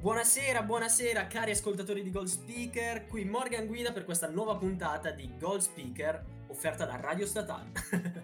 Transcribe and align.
Buonasera, 0.00 0.62
buonasera 0.62 1.26
cari 1.26 1.50
ascoltatori 1.50 2.02
di 2.02 2.10
Gold 2.10 2.26
Speaker, 2.26 3.06
qui 3.06 3.26
Morgan 3.26 3.66
Guida 3.66 3.92
per 3.92 4.06
questa 4.06 4.30
nuova 4.30 4.56
puntata 4.56 5.10
di 5.10 5.30
Gold 5.38 5.60
Speaker 5.60 6.24
offerta 6.46 6.86
da 6.86 6.96
Radio 6.96 7.26
Statale. 7.26 7.70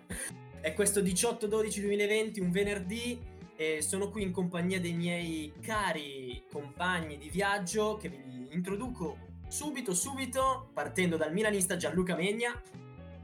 È 0.59 0.73
questo 0.73 1.03
18-12-2020, 1.03 2.41
un 2.41 2.51
venerdì, 2.51 3.23
e 3.55 3.83
sono 3.83 4.09
qui 4.09 4.23
in 4.23 4.33
compagnia 4.33 4.81
dei 4.81 4.95
miei 4.95 5.53
cari 5.61 6.43
compagni 6.51 7.19
di 7.19 7.29
viaggio 7.29 7.99
che 7.99 8.09
vi 8.09 8.49
introduco 8.53 9.19
subito, 9.47 9.93
subito, 9.93 10.71
partendo 10.73 11.19
dal 11.19 11.35
milanista 11.35 11.77
Gianluca 11.77 12.17
Megna. 12.17 12.59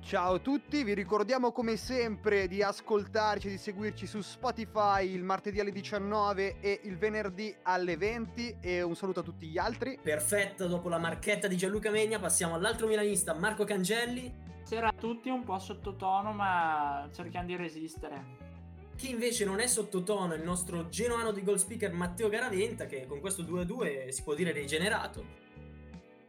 Ciao 0.04 0.34
a 0.34 0.38
tutti, 0.40 0.82
vi 0.82 0.92
ricordiamo 0.92 1.52
come 1.52 1.76
sempre 1.76 2.46
di 2.46 2.62
ascoltarci, 2.62 3.48
di 3.48 3.56
seguirci 3.56 4.06
su 4.06 4.20
Spotify 4.20 5.10
il 5.10 5.22
martedì 5.22 5.60
alle 5.60 5.70
19 5.70 6.56
e 6.60 6.80
il 6.82 6.98
venerdì 6.98 7.54
alle 7.62 7.96
20 7.96 8.56
e 8.60 8.82
un 8.82 8.94
saluto 8.94 9.20
a 9.20 9.22
tutti 9.22 9.46
gli 9.46 9.56
altri. 9.56 9.98
Perfetto, 10.02 10.66
dopo 10.66 10.90
la 10.90 10.98
marchetta 10.98 11.46
di 11.46 11.56
Gianluca 11.56 11.90
Megna 11.90 12.18
passiamo 12.18 12.56
all'altro 12.56 12.88
milanista 12.88 13.32
Marco 13.32 13.64
Cangelli. 13.64 14.30
Buonasera 14.44 14.88
a 14.88 14.92
tutti, 14.92 15.30
un 15.30 15.44
po' 15.44 15.58
sottotono 15.58 16.32
ma 16.32 17.08
cerchiamo 17.14 17.46
di 17.46 17.56
resistere. 17.56 18.50
Chi 18.96 19.10
invece 19.10 19.46
non 19.46 19.60
è 19.60 19.66
sottotono 19.66 20.34
è 20.34 20.36
il 20.36 20.42
nostro 20.42 20.88
genuano 20.88 21.30
di 21.30 21.42
goal 21.42 21.58
speaker 21.58 21.92
Matteo 21.92 22.28
Garaventa 22.28 22.84
che 22.86 23.06
con 23.06 23.20
questo 23.20 23.44
2-2 23.44 24.08
si 24.08 24.22
può 24.22 24.34
dire 24.34 24.52
rigenerato. 24.52 25.41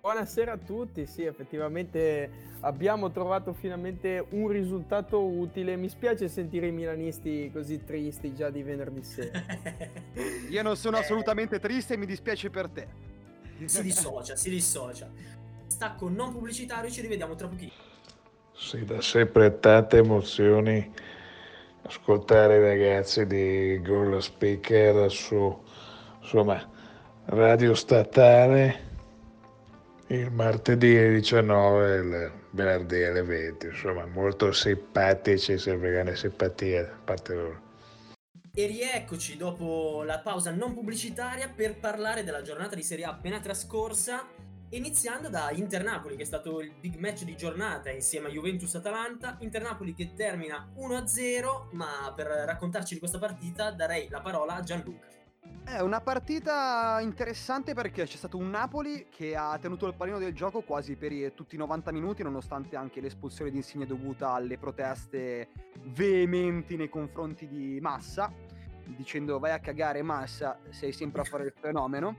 Buonasera 0.03 0.51
a 0.51 0.57
tutti, 0.57 1.05
sì 1.05 1.23
effettivamente 1.23 2.29
abbiamo 2.59 3.09
trovato 3.09 3.53
finalmente 3.53 4.25
un 4.31 4.49
risultato 4.49 5.23
utile, 5.23 5.77
mi 5.77 5.87
spiace 5.87 6.27
sentire 6.27 6.67
i 6.67 6.71
milanisti 6.73 7.49
così 7.53 7.85
tristi 7.85 8.35
già 8.35 8.49
di 8.49 8.63
venerdì 8.63 9.01
sera. 9.01 9.41
Io 10.51 10.61
non 10.61 10.75
sono 10.75 10.97
eh... 10.97 10.99
assolutamente 10.99 11.57
triste 11.57 11.93
e 11.93 11.97
mi 11.97 12.05
dispiace 12.05 12.49
per 12.49 12.67
te. 12.67 12.87
Si 13.63 13.81
dissocia, 13.81 14.35
si 14.35 14.49
dissocia. 14.49 15.09
Stacco 15.67 16.09
non 16.09 16.33
pubblicitario, 16.33 16.89
ci 16.89 16.99
rivediamo 16.99 17.35
tra 17.35 17.47
pochino. 17.47 17.71
Sì, 18.51 18.83
da 18.83 18.99
sempre 18.99 19.57
tante 19.57 19.99
emozioni 19.99 20.93
ascoltare 21.83 22.57
i 22.57 22.61
ragazzi 22.61 23.25
di 23.25 23.81
Goal 23.81 24.21
Speaker 24.21 25.09
su 25.09 25.63
insomma, 26.19 26.61
radio 27.27 27.73
statale 27.73 28.91
il 30.15 30.31
martedì 30.31 30.95
alle 30.95 31.13
19 31.13 31.93
e 31.93 31.97
il 31.97 32.31
venerdì 32.51 33.03
alle 33.03 33.23
20, 33.23 33.65
insomma 33.67 34.05
molto 34.05 34.51
simpatici, 34.51 35.57
sempre 35.57 35.91
grande 35.91 36.15
simpatia 36.15 36.83
da 36.83 36.97
parte 37.03 37.33
loro. 37.33 37.61
E 38.53 38.67
rieccoci 38.67 39.35
dopo 39.35 40.03
la 40.05 40.19
pausa 40.19 40.51
non 40.51 40.75
pubblicitaria 40.75 41.49
per 41.49 41.79
parlare 41.79 42.23
della 42.23 42.43
giornata 42.43 42.75
di 42.75 42.83
Serie 42.83 43.05
A 43.05 43.09
appena 43.09 43.39
trascorsa, 43.39 44.27
iniziando 44.69 45.29
da 45.29 45.49
Inter-Napoli, 45.51 46.15
che 46.15 46.21
è 46.21 46.25
stato 46.25 46.61
il 46.61 46.71
big 46.79 46.97
match 46.97 47.23
di 47.23 47.35
giornata 47.35 47.89
insieme 47.89 48.27
a 48.27 48.31
Juventus-Atalanta. 48.31 49.37
Inter-Napoli 49.39 49.95
che 49.95 50.13
termina 50.13 50.71
1-0, 50.77 51.69
ma 51.71 52.13
per 52.15 52.27
raccontarci 52.27 52.93
di 52.93 52.99
questa 52.99 53.17
partita 53.17 53.71
darei 53.71 54.07
la 54.09 54.21
parola 54.21 54.53
a 54.53 54.61
Gianluca. 54.61 55.07
È 55.65 55.79
una 55.79 56.01
partita 56.01 56.99
interessante 57.01 57.73
perché 57.73 58.03
c'è 58.03 58.17
stato 58.17 58.37
un 58.37 58.49
Napoli 58.49 59.07
che 59.09 59.35
ha 59.35 59.57
tenuto 59.57 59.87
il 59.87 59.95
pallino 59.95 60.19
del 60.19 60.33
gioco 60.33 60.61
quasi 60.61 60.95
per 60.95 61.31
tutti 61.31 61.55
i 61.55 61.57
90 61.57 61.91
minuti, 61.91 62.21
nonostante 62.21 62.75
anche 62.75 63.01
l'espulsione 63.01 63.49
di 63.49 63.57
Insigne 63.57 63.87
dovuta 63.87 64.33
alle 64.33 64.59
proteste 64.59 65.49
veementi 65.85 66.75
nei 66.75 66.89
confronti 66.89 67.47
di 67.47 67.79
Massa, 67.81 68.31
dicendo 68.85 69.39
vai 69.39 69.51
a 69.51 69.59
cagare 69.59 70.03
Massa, 70.03 70.59
sei 70.69 70.91
sempre 70.91 71.21
a 71.21 71.23
fare 71.23 71.45
il 71.45 71.53
fenomeno. 71.59 72.17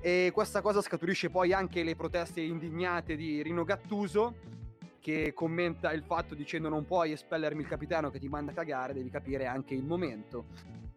E 0.00 0.30
questa 0.32 0.60
cosa 0.60 0.80
scaturisce 0.80 1.30
poi 1.30 1.52
anche 1.52 1.82
le 1.82 1.96
proteste 1.96 2.42
indignate 2.42 3.16
di 3.16 3.42
Rino 3.42 3.64
Gattuso, 3.64 4.36
che 5.00 5.32
commenta 5.32 5.92
il 5.92 6.04
fatto 6.04 6.36
dicendo 6.36 6.68
non 6.68 6.84
puoi 6.84 7.10
espellermi 7.10 7.62
il 7.62 7.68
capitano 7.68 8.10
che 8.10 8.20
ti 8.20 8.28
manda 8.28 8.52
a 8.52 8.54
cagare, 8.54 8.92
devi 8.92 9.10
capire 9.10 9.46
anche 9.46 9.74
il 9.74 9.82
momento. 9.82 10.46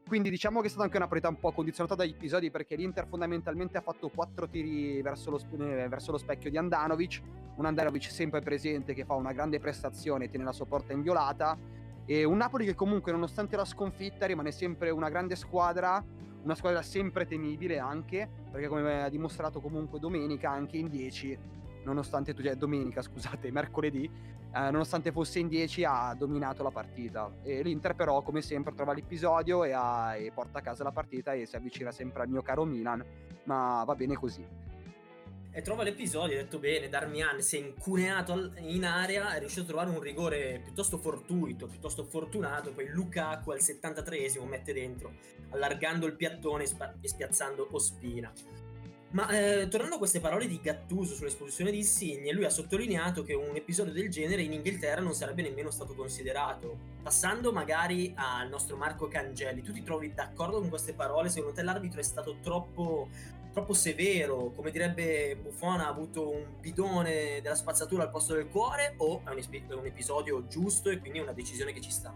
Quindi 0.08 0.30
diciamo 0.30 0.62
che 0.62 0.68
è 0.68 0.70
stata 0.70 0.86
anche 0.86 0.96
una 0.96 1.08
partita 1.08 1.28
un 1.28 1.38
po' 1.38 1.52
condizionata 1.52 1.94
dagli 1.94 2.12
episodi 2.12 2.50
perché 2.50 2.78
l'Inter 2.78 3.06
fondamentalmente 3.08 3.78
ha 3.78 3.82
fatto 3.82 4.08
quattro 4.08 4.48
tiri 4.48 5.02
verso 5.02 5.32
lo, 5.32 5.38
eh, 5.38 5.90
verso 5.90 6.14
lo 6.14 6.18
specchio 6.18 6.50
di 6.50 6.58
Andanovic, 6.58 7.22
un 7.56 7.66
Andanovic 7.66 8.10
sempre 8.10 8.40
presente 8.40 8.94
che 8.94 9.04
fa 9.04 9.16
una 9.16 9.34
grande 9.34 9.60
prestazione 9.60 10.26
e 10.26 10.30
tiene 10.30 10.46
la 10.46 10.54
sua 10.54 10.66
porta 10.66 10.94
inviolata. 10.94 11.58
E 12.06 12.24
un 12.24 12.38
Napoli 12.38 12.64
che 12.64 12.74
comunque 12.74 13.12
nonostante 13.12 13.58
la 13.58 13.66
sconfitta 13.66 14.26
rimane 14.26 14.54
sempre 14.54 14.92
una 14.92 15.10
grande 15.10 15.36
squadra, 15.36 16.02
una 16.42 16.56
squadra 16.56 16.82
sempre 16.82 17.26
temibile 17.26 17.78
anche 17.78 18.30
perché 18.50 18.70
come 18.70 19.04
ha 19.04 19.10
dimostrato 19.10 19.60
comunque 19.60 20.00
domenica 20.00 20.50
anche 20.50 20.78
in 20.78 20.88
10 20.88 21.38
nonostante 21.88 22.34
tu, 22.34 22.44
cioè 22.44 22.56
domenica 22.56 23.02
scusate, 23.04 23.50
mercoledì, 23.52 24.06
eh, 24.06 24.72
nonostante 24.72 25.12
fosse 25.12 25.40
in 25.40 25.48
10 25.48 25.84
ha 25.86 26.14
dominato 26.18 26.62
la 26.62 26.72
partita. 26.72 27.32
E 27.42 27.64
l'Inter 27.64 27.96
però 27.96 28.22
come 28.22 28.42
sempre 28.42 28.74
trova 28.76 28.94
l'episodio 28.94 29.64
e, 29.64 29.72
ha, 29.72 30.16
e 30.16 30.32
porta 30.32 30.60
a 30.60 30.62
casa 30.62 30.84
la 30.84 30.92
partita 30.92 31.34
e 31.34 31.46
si 31.46 31.56
avvicina 31.56 31.92
sempre 31.92 32.24
al 32.24 32.30
mio 32.30 32.42
caro 32.42 32.66
Milan, 32.66 33.04
ma 33.46 33.84
va 33.86 33.96
bene 33.96 34.16
così 34.16 34.68
e 35.58 35.64
trova 35.64 35.82
l'episodio, 35.82 36.38
ha 36.38 36.44
detto 36.44 36.60
bene, 36.60 36.88
Darmian 36.88 37.42
si 37.42 37.58
è 37.58 37.60
incuneato 37.60 38.52
in 38.58 38.86
area, 38.86 39.34
è 39.34 39.40
riuscito 39.40 39.64
a 39.64 39.66
trovare 39.66 39.90
un 39.90 40.00
rigore 40.00 40.62
piuttosto 40.64 41.00
fortuito, 41.00 41.66
piuttosto 41.66 42.04
fortunato, 42.04 42.74
poi 42.74 42.88
Lukaku 42.90 43.50
al 43.50 43.58
73esimo 43.58 44.46
mette 44.48 44.72
dentro, 44.72 45.14
allargando 45.50 46.06
il 46.06 46.14
piattone 46.14 46.66
e 47.02 47.08
spiazzando 47.08 47.70
Ospina. 47.72 48.32
Ma 49.10 49.30
eh, 49.30 49.70
tornando 49.70 49.96
a 49.96 49.98
queste 50.00 50.20
parole 50.20 50.48
di 50.48 50.60
Gattuso 50.60 51.16
sull'esposizione 51.16 51.72
di 51.72 51.78
Insigne, 51.78 52.34
lui 52.34 52.44
ha 52.44 52.50
sottolineato 52.50 53.24
che 53.24 53.34
un 53.34 53.56
episodio 53.56 53.94
del 53.94 54.10
genere 54.10 54.42
in 54.42 54.52
Inghilterra 54.52 55.00
non 55.00 55.14
sarebbe 55.14 55.42
nemmeno 55.42 55.70
stato 55.72 55.96
considerato. 55.96 56.96
Passando 57.02 57.54
magari 57.54 58.12
al 58.18 58.50
nostro 58.50 58.76
Marco 58.76 59.08
Cangelli, 59.08 59.62
tu 59.62 59.72
ti 59.72 59.82
trovi 59.82 60.14
d'accordo 60.14 60.60
con 60.60 60.68
queste 60.68 60.94
parole? 60.94 61.30
Secondo 61.30 61.56
te 61.56 61.64
l'arbitro 61.64 62.02
è 62.02 62.04
stato 62.04 62.40
troppo, 62.42 63.08
troppo 63.54 63.74
severo? 63.74 64.52
Come 64.54 64.72
direbbe 64.72 65.38
Buffon 65.38 65.80
ha 65.80 65.88
avuto 65.88 66.30
un 66.30 66.46
bidone 66.60 67.40
della 67.42 67.56
spazzatura 67.56 68.04
al 68.04 68.12
posto 68.12 68.34
del 68.34 68.50
cuore? 68.50 68.96
O 68.98 69.22
è 69.24 69.30
un, 69.30 69.40
è 69.40 69.74
un 69.74 69.86
episodio 69.86 70.46
giusto 70.48 70.90
e 70.90 71.00
quindi 71.00 71.20
è 71.20 71.22
una 71.22 71.32
decisione 71.32 71.72
che 71.72 71.80
ci 71.80 71.92
sta? 71.92 72.14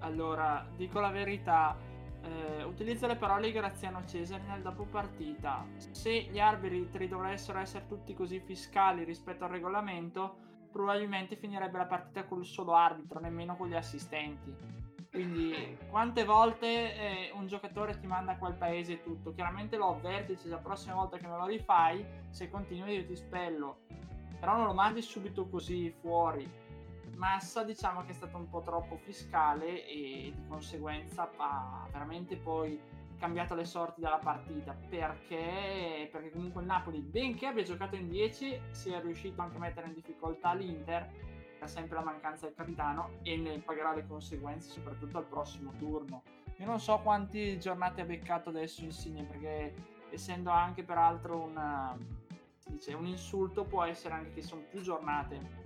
Allora, 0.00 0.68
dico 0.76 0.98
la 0.98 1.10
verità 1.10 1.94
eh, 2.26 2.64
utilizza 2.64 3.06
le 3.06 3.16
parole 3.16 3.46
di 3.46 3.52
Graziano 3.52 4.04
Cesare 4.04 4.42
nel 4.46 4.62
dopo 4.62 4.84
partita. 4.84 5.64
Se 5.76 6.10
gli 6.10 6.38
arbitri 6.38 7.08
dovessero 7.08 7.58
essere 7.58 7.86
tutti 7.86 8.14
così 8.14 8.40
fiscali 8.40 9.04
rispetto 9.04 9.44
al 9.44 9.50
regolamento, 9.50 10.36
probabilmente 10.70 11.36
finirebbe 11.36 11.78
la 11.78 11.86
partita 11.86 12.24
col 12.24 12.44
solo 12.44 12.74
arbitro, 12.74 13.20
nemmeno 13.20 13.56
con 13.56 13.68
gli 13.68 13.74
assistenti. 13.74 14.54
Quindi, 15.10 15.78
quante 15.88 16.24
volte 16.24 16.66
eh, 16.66 17.30
un 17.34 17.46
giocatore 17.46 17.98
ti 17.98 18.06
manda 18.06 18.32
a 18.32 18.36
quel 18.36 18.54
paese 18.54 18.94
e 18.94 19.02
tutto? 19.02 19.32
Chiaramente 19.32 19.76
lo 19.76 19.94
avverti, 19.94 20.34
dice 20.34 20.48
la 20.48 20.58
prossima 20.58 20.94
volta 20.94 21.16
che 21.16 21.26
me 21.26 21.36
lo 21.36 21.46
rifai, 21.46 22.04
se 22.28 22.50
continui 22.50 22.96
io 22.96 23.06
ti 23.06 23.16
spello. 23.16 23.78
Però 24.38 24.56
non 24.56 24.66
lo 24.66 24.74
mandi 24.74 25.00
subito 25.00 25.48
così 25.48 25.90
fuori 25.90 26.65
Massa 27.16 27.64
diciamo 27.64 28.04
che 28.04 28.10
è 28.10 28.14
stato 28.14 28.36
un 28.36 28.48
po' 28.48 28.62
troppo 28.62 28.96
fiscale 28.96 29.86
e 29.86 30.32
di 30.34 30.46
conseguenza 30.48 31.30
ha 31.36 31.88
veramente 31.90 32.36
poi 32.36 32.78
cambiato 33.18 33.54
le 33.54 33.64
sorti 33.64 34.00
della 34.00 34.18
partita. 34.18 34.76
Perché, 34.88 36.08
perché 36.12 36.30
comunque 36.30 36.60
il 36.60 36.66
Napoli 36.66 37.00
benché 37.00 37.46
abbia 37.46 37.62
giocato 37.62 37.96
in 37.96 38.08
10 38.08 38.60
si 38.70 38.90
è 38.90 39.00
riuscito 39.00 39.40
anche 39.40 39.56
a 39.56 39.60
mettere 39.60 39.86
in 39.86 39.94
difficoltà 39.94 40.52
l'Inter 40.52 41.34
ha 41.58 41.66
sempre 41.66 41.96
la 41.96 42.04
mancanza 42.04 42.46
del 42.46 42.54
capitano 42.54 43.18
e 43.22 43.36
ne 43.36 43.58
pagherà 43.58 43.94
le 43.94 44.06
conseguenze 44.06 44.70
soprattutto 44.70 45.18
al 45.18 45.24
prossimo 45.24 45.72
turno. 45.78 46.22
Io 46.58 46.66
non 46.66 46.80
so 46.80 46.98
quanti 47.00 47.58
giornate 47.58 48.02
ha 48.02 48.04
beccato 48.04 48.50
adesso 48.50 48.84
Insigne 48.84 49.24
perché 49.24 49.74
essendo 50.10 50.50
anche 50.50 50.84
peraltro 50.84 51.42
una, 51.42 51.96
dice, 52.66 52.94
un 52.94 53.06
insulto 53.06 53.64
può 53.64 53.84
essere 53.84 54.14
anche 54.14 54.32
che 54.32 54.42
sono 54.42 54.62
più 54.68 54.80
giornate 54.80 55.65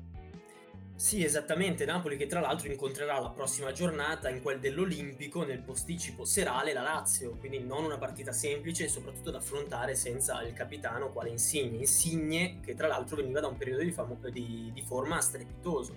Sì, 1.01 1.25
esattamente, 1.25 1.87
Napoli 1.87 2.19
che 2.19 2.27
tra 2.27 2.41
l'altro 2.41 2.69
incontrerà 2.69 3.19
la 3.19 3.31
prossima 3.31 3.73
giornata 3.73 4.29
in 4.29 4.43
quel 4.43 4.61
dell'Olimpico 4.61 5.47
nel 5.47 5.61
posticipo 5.63 6.27
serale 6.27 6.75
la 6.75 6.83
Lazio, 6.83 7.37
quindi 7.39 7.59
non 7.59 7.85
una 7.85 7.97
partita 7.97 8.33
semplice 8.33 8.85
e 8.85 8.89
soprattutto 8.89 9.31
da 9.31 9.39
affrontare 9.39 9.95
senza 9.95 10.43
il 10.43 10.53
capitano 10.53 11.11
quale 11.11 11.31
Insigne, 11.31 11.79
Insigne 11.79 12.61
che 12.61 12.75
tra 12.75 12.87
l'altro 12.87 13.17
veniva 13.17 13.41
da 13.41 13.47
un 13.47 13.57
periodo 13.57 13.83
di, 13.83 13.93
famo- 13.93 14.19
di, 14.31 14.71
di 14.75 14.83
forma 14.83 15.19
strepitoso 15.23 15.97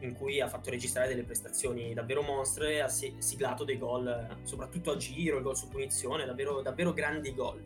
in 0.00 0.14
cui 0.14 0.40
ha 0.40 0.48
fatto 0.48 0.70
registrare 0.70 1.08
delle 1.08 1.24
prestazioni 1.24 1.92
davvero 1.92 2.22
mostre, 2.22 2.80
ha 2.80 2.88
siglato 2.88 3.64
dei 3.64 3.76
gol, 3.76 4.38
soprattutto 4.44 4.92
a 4.92 4.96
giro, 4.96 5.36
il 5.36 5.42
gol 5.42 5.58
su 5.58 5.68
punizione, 5.68 6.24
davvero, 6.24 6.62
davvero 6.62 6.94
grandi 6.94 7.34
gol. 7.34 7.62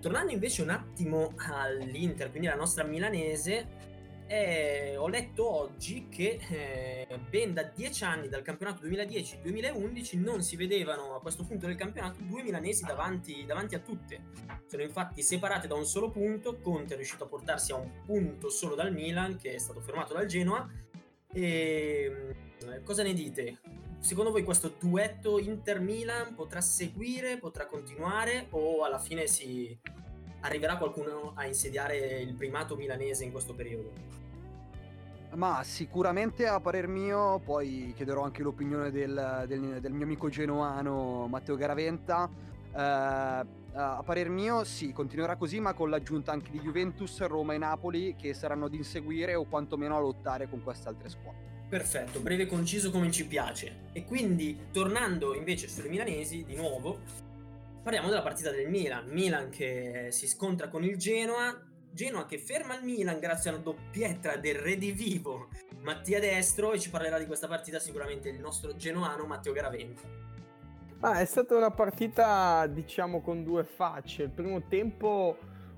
Tornando 0.00 0.32
invece 0.32 0.62
un 0.62 0.70
attimo 0.70 1.32
all'Inter, 1.36 2.30
quindi 2.30 2.48
alla 2.48 2.58
nostra 2.58 2.82
milanese, 2.82 3.92
eh, 4.26 4.96
ho 4.96 5.08
letto 5.08 5.48
oggi 5.48 6.08
che 6.08 6.38
eh, 6.48 7.18
ben 7.28 7.52
da 7.52 7.62
dieci 7.62 8.04
anni 8.04 8.28
dal 8.28 8.42
campionato 8.42 8.84
2010-2011 8.86 10.20
non 10.20 10.42
si 10.42 10.56
vedevano 10.56 11.14
a 11.14 11.20
questo 11.20 11.44
punto 11.44 11.66
del 11.66 11.76
campionato 11.76 12.20
due 12.22 12.42
milanesi 12.42 12.84
davanti, 12.84 13.44
davanti, 13.44 13.74
a 13.74 13.80
tutte. 13.80 14.22
Sono 14.66 14.82
infatti 14.82 15.22
separate 15.22 15.66
da 15.66 15.74
un 15.74 15.84
solo 15.84 16.10
punto. 16.10 16.58
Conte 16.58 16.94
è 16.94 16.96
riuscito 16.96 17.24
a 17.24 17.28
portarsi 17.28 17.72
a 17.72 17.76
un 17.76 17.90
punto 18.04 18.48
solo 18.48 18.74
dal 18.74 18.92
Milan, 18.92 19.36
che 19.36 19.54
è 19.54 19.58
stato 19.58 19.80
fermato 19.80 20.14
dal 20.14 20.26
Genoa. 20.26 20.68
E 21.32 22.34
mm, 22.64 22.84
cosa 22.84 23.02
ne 23.02 23.12
dite? 23.12 23.58
Secondo 23.98 24.30
voi 24.30 24.42
questo 24.42 24.74
duetto 24.78 25.38
Inter-Milan 25.38 26.34
potrà 26.34 26.60
seguire, 26.60 27.38
potrà 27.38 27.66
continuare 27.66 28.46
o 28.50 28.84
alla 28.84 28.98
fine 28.98 29.26
si 29.26 29.78
arriverà 30.44 30.76
qualcuno 30.76 31.32
a 31.34 31.46
insediare 31.46 32.20
il 32.20 32.34
primato 32.34 32.76
milanese 32.76 33.24
in 33.24 33.32
questo 33.32 33.54
periodo? 33.54 33.92
Ma 35.34 35.62
sicuramente 35.64 36.46
a 36.46 36.60
parer 36.60 36.86
mio, 36.86 37.40
poi 37.44 37.92
chiederò 37.96 38.22
anche 38.22 38.42
l'opinione 38.42 38.92
del, 38.92 39.44
del, 39.48 39.80
del 39.80 39.92
mio 39.92 40.04
amico 40.04 40.28
genuano 40.28 41.26
Matteo 41.26 41.56
Garaventa. 41.56 42.30
Eh, 42.72 43.62
a 43.76 44.02
parer 44.04 44.28
mio 44.28 44.62
sì, 44.62 44.92
continuerà 44.92 45.34
così, 45.34 45.58
ma 45.58 45.72
con 45.72 45.90
l'aggiunta 45.90 46.30
anche 46.30 46.52
di 46.52 46.60
Juventus, 46.60 47.20
Roma 47.26 47.54
e 47.54 47.58
Napoli 47.58 48.14
che 48.16 48.32
saranno 48.32 48.66
ad 48.66 48.74
inseguire 48.74 49.34
o 49.34 49.44
quantomeno 49.46 49.96
a 49.96 50.00
lottare 50.00 50.48
con 50.48 50.62
queste 50.62 50.88
altre 50.88 51.08
squadre. 51.08 51.40
Perfetto, 51.68 52.20
breve 52.20 52.44
e 52.44 52.46
conciso 52.46 52.92
come 52.92 53.10
ci 53.10 53.26
piace. 53.26 53.86
E 53.92 54.04
quindi, 54.04 54.66
tornando 54.70 55.34
invece 55.34 55.66
sulle 55.66 55.88
milanesi, 55.88 56.44
di 56.44 56.54
nuovo, 56.54 57.00
parliamo 57.84 58.08
della 58.08 58.22
partita 58.22 58.50
del 58.50 58.70
Milan. 58.70 59.08
Milan 59.10 59.50
che 59.50 60.08
si 60.10 60.26
scontra 60.26 60.68
con 60.68 60.82
il 60.82 60.96
Genoa, 60.96 61.54
Genoa 61.90 62.24
che 62.24 62.38
ferma 62.38 62.76
il 62.78 62.82
Milan 62.82 63.18
grazie 63.18 63.50
alla 63.50 63.58
doppietta 63.58 64.36
del 64.36 64.54
redivivo 64.54 65.50
Mattia 65.82 66.18
Destro 66.18 66.72
e 66.72 66.80
ci 66.80 66.88
parlerà 66.88 67.18
di 67.18 67.26
questa 67.26 67.46
partita 67.46 67.78
sicuramente 67.78 68.30
il 68.30 68.40
nostro 68.40 68.74
genoano 68.74 69.26
Matteo 69.26 69.52
Garaventa. 69.52 70.00
Ah, 71.00 71.20
è 71.20 71.26
stata 71.26 71.54
una 71.54 71.70
partita 71.70 72.66
diciamo 72.68 73.20
con 73.20 73.44
due 73.44 73.64
facce. 73.64 74.22
Il 74.22 74.30
primo 74.30 74.62
tempo 74.66 75.36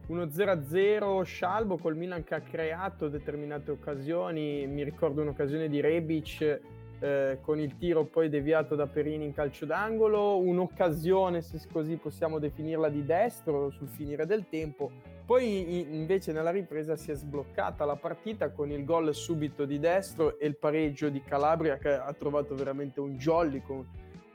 1-0-0 0.08 1.22
scialbo 1.22 1.76
col 1.76 1.96
Milan 1.96 2.22
che 2.22 2.36
ha 2.36 2.40
creato 2.40 3.08
determinate 3.08 3.72
occasioni. 3.72 4.64
Mi 4.68 4.84
ricordo 4.84 5.22
un'occasione 5.22 5.68
di 5.68 5.80
Rebic 5.80 6.60
eh, 6.98 7.38
con 7.40 7.58
il 7.58 7.76
tiro 7.76 8.04
poi 8.04 8.28
deviato 8.28 8.74
da 8.74 8.86
Perini 8.86 9.24
in 9.24 9.32
calcio 9.32 9.66
d'angolo, 9.66 10.38
un'occasione, 10.38 11.42
se 11.42 11.60
così 11.72 11.96
possiamo 11.96 12.38
definirla, 12.38 12.88
di 12.88 13.04
destro 13.04 13.70
sul 13.70 13.88
finire 13.88 14.26
del 14.26 14.46
tempo 14.48 14.90
poi 15.26 15.80
invece 15.92 16.30
nella 16.30 16.52
ripresa 16.52 16.94
si 16.94 17.10
è 17.10 17.14
sbloccata 17.16 17.84
la 17.84 17.96
partita 17.96 18.50
con 18.50 18.70
il 18.70 18.84
gol 18.84 19.12
subito 19.12 19.64
di 19.64 19.80
destro 19.80 20.38
e 20.38 20.46
il 20.46 20.56
pareggio 20.56 21.08
di 21.08 21.20
Calabria 21.20 21.78
che 21.78 21.94
ha 21.94 22.12
trovato 22.12 22.54
veramente 22.54 23.00
un 23.00 23.16
jolly 23.16 23.60
con 23.60 23.84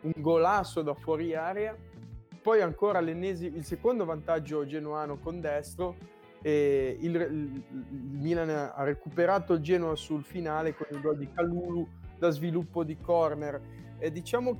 un 0.01 0.11
golasso 0.17 0.81
da 0.81 0.93
fuori 0.93 1.33
area. 1.33 1.73
Poi 2.41 2.59
ancora 2.59 2.99
il 2.99 3.63
secondo 3.63 4.03
vantaggio 4.03 4.65
genuano 4.65 5.17
con 5.17 5.39
destro 5.39 5.95
e 6.41 6.97
il, 6.99 7.15
il, 7.15 7.63
Milan 8.19 8.49
ha 8.49 8.83
recuperato 8.83 9.53
il 9.53 9.61
Genoa 9.61 9.95
sul 9.95 10.25
finale 10.25 10.75
con 10.75 10.87
il 10.91 10.99
gol 10.99 11.17
di 11.17 11.29
Calulu 11.31 11.87
da 12.21 12.29
sviluppo 12.29 12.83
di 12.83 12.97
corner. 12.97 13.59
E 13.97 14.11
diciamo 14.11 14.59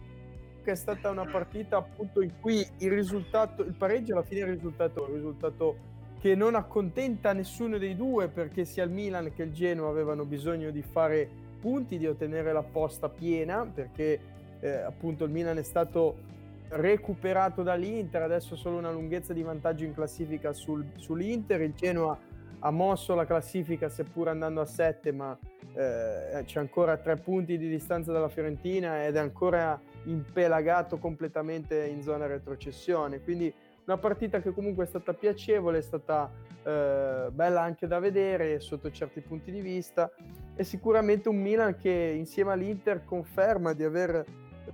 che 0.63 0.71
è 0.71 0.75
stata 0.75 1.11
una 1.11 1.25
partita 1.25 1.77
appunto 1.77 2.21
in 2.21 2.31
cui 2.39 2.65
il 2.79 2.91
risultato, 2.91 3.61
il 3.61 3.73
pareggio 3.73 4.13
alla 4.13 4.23
fine 4.23 4.41
è 4.41 4.43
il 4.45 4.53
risultato, 4.53 5.05
il 5.07 5.13
risultato 5.13 5.89
che 6.19 6.33
non 6.33 6.55
accontenta 6.55 7.33
nessuno 7.33 7.77
dei 7.77 7.95
due 7.95 8.29
perché 8.29 8.65
sia 8.65 8.83
il 8.83 8.89
Milan 8.89 9.31
che 9.35 9.43
il 9.43 9.53
Genoa 9.53 9.89
avevano 9.89 10.25
bisogno 10.25 10.71
di 10.71 10.81
fare 10.81 11.29
punti, 11.59 11.99
di 11.99 12.07
ottenere 12.07 12.51
la 12.51 12.63
posta 12.63 13.09
piena 13.09 13.63
perché 13.71 14.19
eh, 14.59 14.69
appunto 14.69 15.23
il 15.23 15.31
Milan 15.31 15.57
è 15.57 15.63
stato 15.63 16.29
recuperato 16.69 17.63
dall'Inter, 17.63 18.23
adesso 18.23 18.55
solo 18.55 18.77
una 18.77 18.91
lunghezza 18.91 19.33
di 19.33 19.43
vantaggio 19.43 19.83
in 19.83 19.93
classifica 19.93 20.53
sul, 20.53 20.85
sull'Inter, 20.95 21.61
il 21.61 21.73
Genoa 21.73 22.17
ha 22.63 22.71
mosso 22.71 23.15
la 23.15 23.25
classifica 23.25 23.89
seppur 23.89 24.27
andando 24.27 24.61
a 24.61 24.65
7 24.65 25.11
ma 25.11 25.37
eh, 25.73 26.43
c'è 26.43 26.59
ancora 26.59 26.97
3 26.97 27.17
punti 27.17 27.57
di 27.57 27.69
distanza 27.69 28.11
dalla 28.11 28.29
Fiorentina 28.29 29.05
ed 29.05 29.15
è 29.15 29.19
ancora 29.19 29.79
impelagato 30.03 30.97
completamente 30.97 31.85
in 31.85 32.01
zona 32.01 32.25
retrocessione, 32.25 33.21
quindi 33.21 33.53
una 33.85 33.97
partita 33.97 34.41
che 34.41 34.51
comunque 34.51 34.85
è 34.85 34.87
stata 34.87 35.13
piacevole, 35.13 35.79
è 35.79 35.81
stata 35.81 36.31
eh, 36.63 37.27
bella 37.31 37.61
anche 37.61 37.87
da 37.87 37.99
vedere 37.99 38.59
sotto 38.59 38.91
certi 38.91 39.21
punti 39.21 39.51
di 39.51 39.59
vista. 39.59 40.11
E 40.55 40.63
sicuramente 40.63 41.29
un 41.29 41.41
Milan 41.41 41.75
che 41.75 42.13
insieme 42.15 42.51
all'Inter 42.51 43.03
conferma 43.03 43.73
di 43.73 43.83
aver 43.83 44.23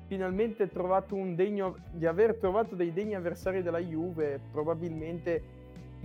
finalmente 0.07 0.69
trovato 0.69 1.15
degno 1.15 1.75
di 1.91 2.05
aver 2.05 2.35
trovato 2.35 2.75
dei 2.75 2.93
degni 2.93 3.15
avversari 3.15 3.61
della 3.61 3.79
Juve 3.79 4.39
probabilmente 4.51 5.56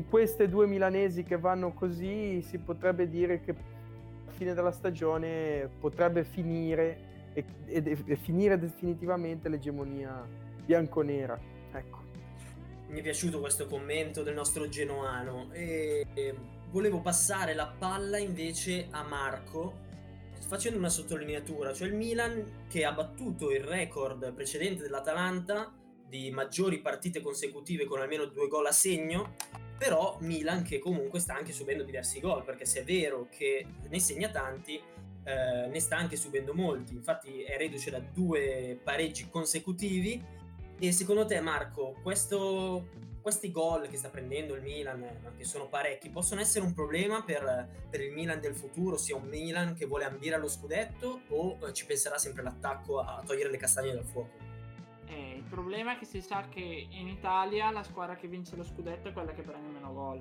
queste 0.09 0.49
due 0.49 0.67
milanesi 0.67 1.23
che 1.23 1.39
vanno 1.39 1.73
così 1.73 2.43
si 2.43 2.59
potrebbe 2.59 3.09
dire 3.09 3.41
che 3.41 3.51
a 3.51 4.31
fine 4.33 4.55
della 4.55 4.73
stagione 4.73 5.69
potrebbe 5.79 6.25
finire 6.25 7.11
e, 7.35 7.45
e, 7.67 7.99
e 8.05 8.17
finire 8.17 8.59
definitivamente 8.59 9.49
l'egemonia 9.49 10.27
bianconera 10.65 11.39
ecco. 11.73 12.01
Mi 12.89 13.01
è 13.01 13.03
piaciuto 13.03 13.41
questo 13.41 13.67
commento 13.67 14.23
del 14.23 14.35
nostro 14.35 14.69
genoano. 14.69 15.51
E 15.53 16.07
volevo 16.71 17.01
passare 17.01 17.55
la 17.55 17.67
palla 17.67 18.19
invece 18.19 18.89
a 18.91 19.03
Marco 19.03 19.91
facendo 20.47 20.79
una 20.79 20.91
sottolineatura, 20.91 21.73
cioè 21.73 21.89
il 21.89 21.95
Milan 21.95 22.67
che 22.69 22.85
ha 22.85 22.93
battuto 22.93 23.51
il 23.51 23.63
record 23.63 24.35
precedente 24.35 24.83
dell'Atalanta 24.83 25.73
di 26.07 26.31
maggiori 26.31 26.81
partite 26.81 27.23
consecutive 27.23 27.87
con 27.87 28.01
almeno 28.01 28.27
due 28.27 28.49
gol 28.49 28.67
a 28.67 28.73
segno, 28.73 29.37
però 29.77 30.17
Milan 30.21 30.63
che 30.63 30.79
comunque 30.79 31.19
sta 31.21 31.35
anche 31.35 31.53
subendo 31.53 31.83
diversi 31.83 32.21
gol, 32.21 32.45
perché 32.45 32.65
se 32.65 32.81
è 32.81 32.85
vero 32.85 33.29
che 33.31 33.67
ne 33.89 34.01
segna 34.01 34.29
tanti, 34.29 34.81
eh, 35.25 35.67
ne 35.69 35.81
sta 35.81 35.97
anche 35.97 36.17
subendo 36.17 36.55
molti, 36.55 36.95
infatti 36.95 37.43
è 37.43 37.57
reduce 37.57 37.91
da 37.91 38.01
due 38.01 38.79
pareggi 38.83 39.29
consecutivi 39.29 40.41
e 40.79 40.91
secondo 40.91 41.25
te, 41.25 41.41
Marco, 41.41 41.95
questo, 42.03 42.89
questi 43.21 43.53
gol 43.53 43.87
che 43.87 43.97
sta 43.97 44.09
prendendo 44.09 44.57
il 44.57 44.63
Milan, 44.63 45.33
che 45.37 45.45
sono 45.45 45.69
parecchi, 45.69 46.11
possono 46.11 46.41
essere 46.41 46.65
un 46.65 46.75
problema 46.75 47.23
per, 47.23 47.69
per, 47.89 48.01
il 48.01 48.11
Milan 48.13 48.41
del 48.41 48.57
futuro, 48.57 48.97
sia 48.97 49.15
un 49.15 49.29
Milan 49.29 49.77
che 49.77 49.87
vuole 49.87 50.05
ambire 50.05 50.35
allo 50.35 50.49
scudetto 50.49 51.21
o 51.29 51.73
ci 51.73 51.87
penserà 51.87 52.19
sempre 52.19 52.43
l'attacco 52.43 52.99
a 52.99 53.23
togliere 53.25 53.51
le 53.51 53.59
castagne 53.59 53.93
dal 53.93 54.05
fuoco? 54.05 54.52
Il 55.53 55.59
problema 55.59 55.93
è 55.93 55.99
che 55.99 56.07
si 56.07 56.23
sa 56.23 56.49
che 56.49 56.89
in 56.89 57.09
Italia 57.09 57.71
la 57.71 57.83
squadra 57.83 58.17
che 58.17 58.27
vince 58.27 58.57
lo 58.57 58.63
scudetto 58.63 59.09
è 59.09 59.13
quella 59.13 59.33
che 59.33 59.43
prende 59.43 59.69
meno 59.69 59.93
gol. 59.93 60.19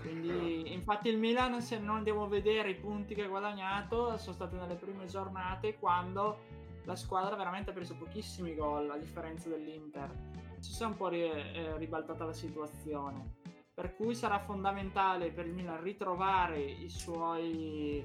Quindi, 0.00 0.72
infatti, 0.72 1.10
il 1.10 1.18
Milan, 1.18 1.60
se 1.60 1.78
non 1.78 2.02
a 2.06 2.26
vedere 2.26 2.70
i 2.70 2.74
punti 2.74 3.14
che 3.14 3.24
ha 3.24 3.28
guadagnato, 3.28 4.16
sono 4.16 4.32
state 4.34 4.56
nelle 4.56 4.76
prime 4.76 5.04
giornate 5.04 5.76
quando 5.78 6.38
la 6.84 6.96
squadra 6.96 7.36
veramente 7.36 7.68
ha 7.68 7.74
preso 7.74 7.96
pochissimi 7.96 8.54
gol 8.54 8.88
a 8.90 8.96
differenza 8.96 9.50
dell'Inter. 9.50 10.10
Si 10.58 10.82
è 10.82 10.86
un 10.86 10.96
po' 10.96 11.08
ri- 11.08 11.30
eh, 11.30 11.76
ribaltata 11.76 12.24
la 12.24 12.32
situazione. 12.32 13.34
Per 13.74 13.94
cui 13.94 14.14
sarà 14.14 14.38
fondamentale 14.38 15.32
per 15.32 15.44
il 15.44 15.52
Milan 15.52 15.82
ritrovare 15.82 16.62
i 16.62 16.88
suoi 16.88 18.02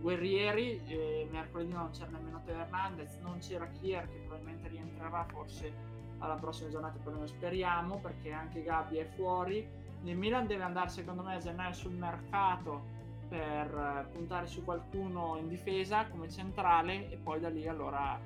guerrieri. 0.00 0.82
Eh, 0.86 1.28
mercoledì 1.30 1.72
non 1.72 1.90
c'era 1.90 2.10
nemmeno 2.10 2.42
Teo 2.44 2.58
Hernandez, 2.58 3.16
non 3.20 3.38
c'era 3.38 3.66
Kier 3.66 4.08
che 4.08 4.18
probabilmente 4.26 4.68
rientrerà 4.68 5.24
forse 5.24 5.72
alla 6.18 6.34
prossima 6.34 6.70
giornata, 6.70 6.98
però 7.02 7.16
noi 7.16 7.28
speriamo 7.28 7.98
perché 7.98 8.32
anche 8.32 8.62
Gabby 8.62 8.96
è 8.96 9.04
fuori. 9.16 9.66
Il 10.04 10.16
Milan 10.16 10.46
deve 10.46 10.62
andare 10.62 10.88
secondo 10.88 11.22
me 11.22 11.36
a 11.36 11.38
gennaio 11.38 11.72
sul 11.72 11.92
mercato 11.92 13.00
per 13.28 14.08
puntare 14.12 14.46
su 14.46 14.62
qualcuno 14.62 15.36
in 15.38 15.48
difesa 15.48 16.06
come 16.08 16.28
centrale 16.28 17.10
e 17.10 17.16
poi 17.16 17.40
da 17.40 17.48
lì 17.48 17.66
allora 17.66 18.20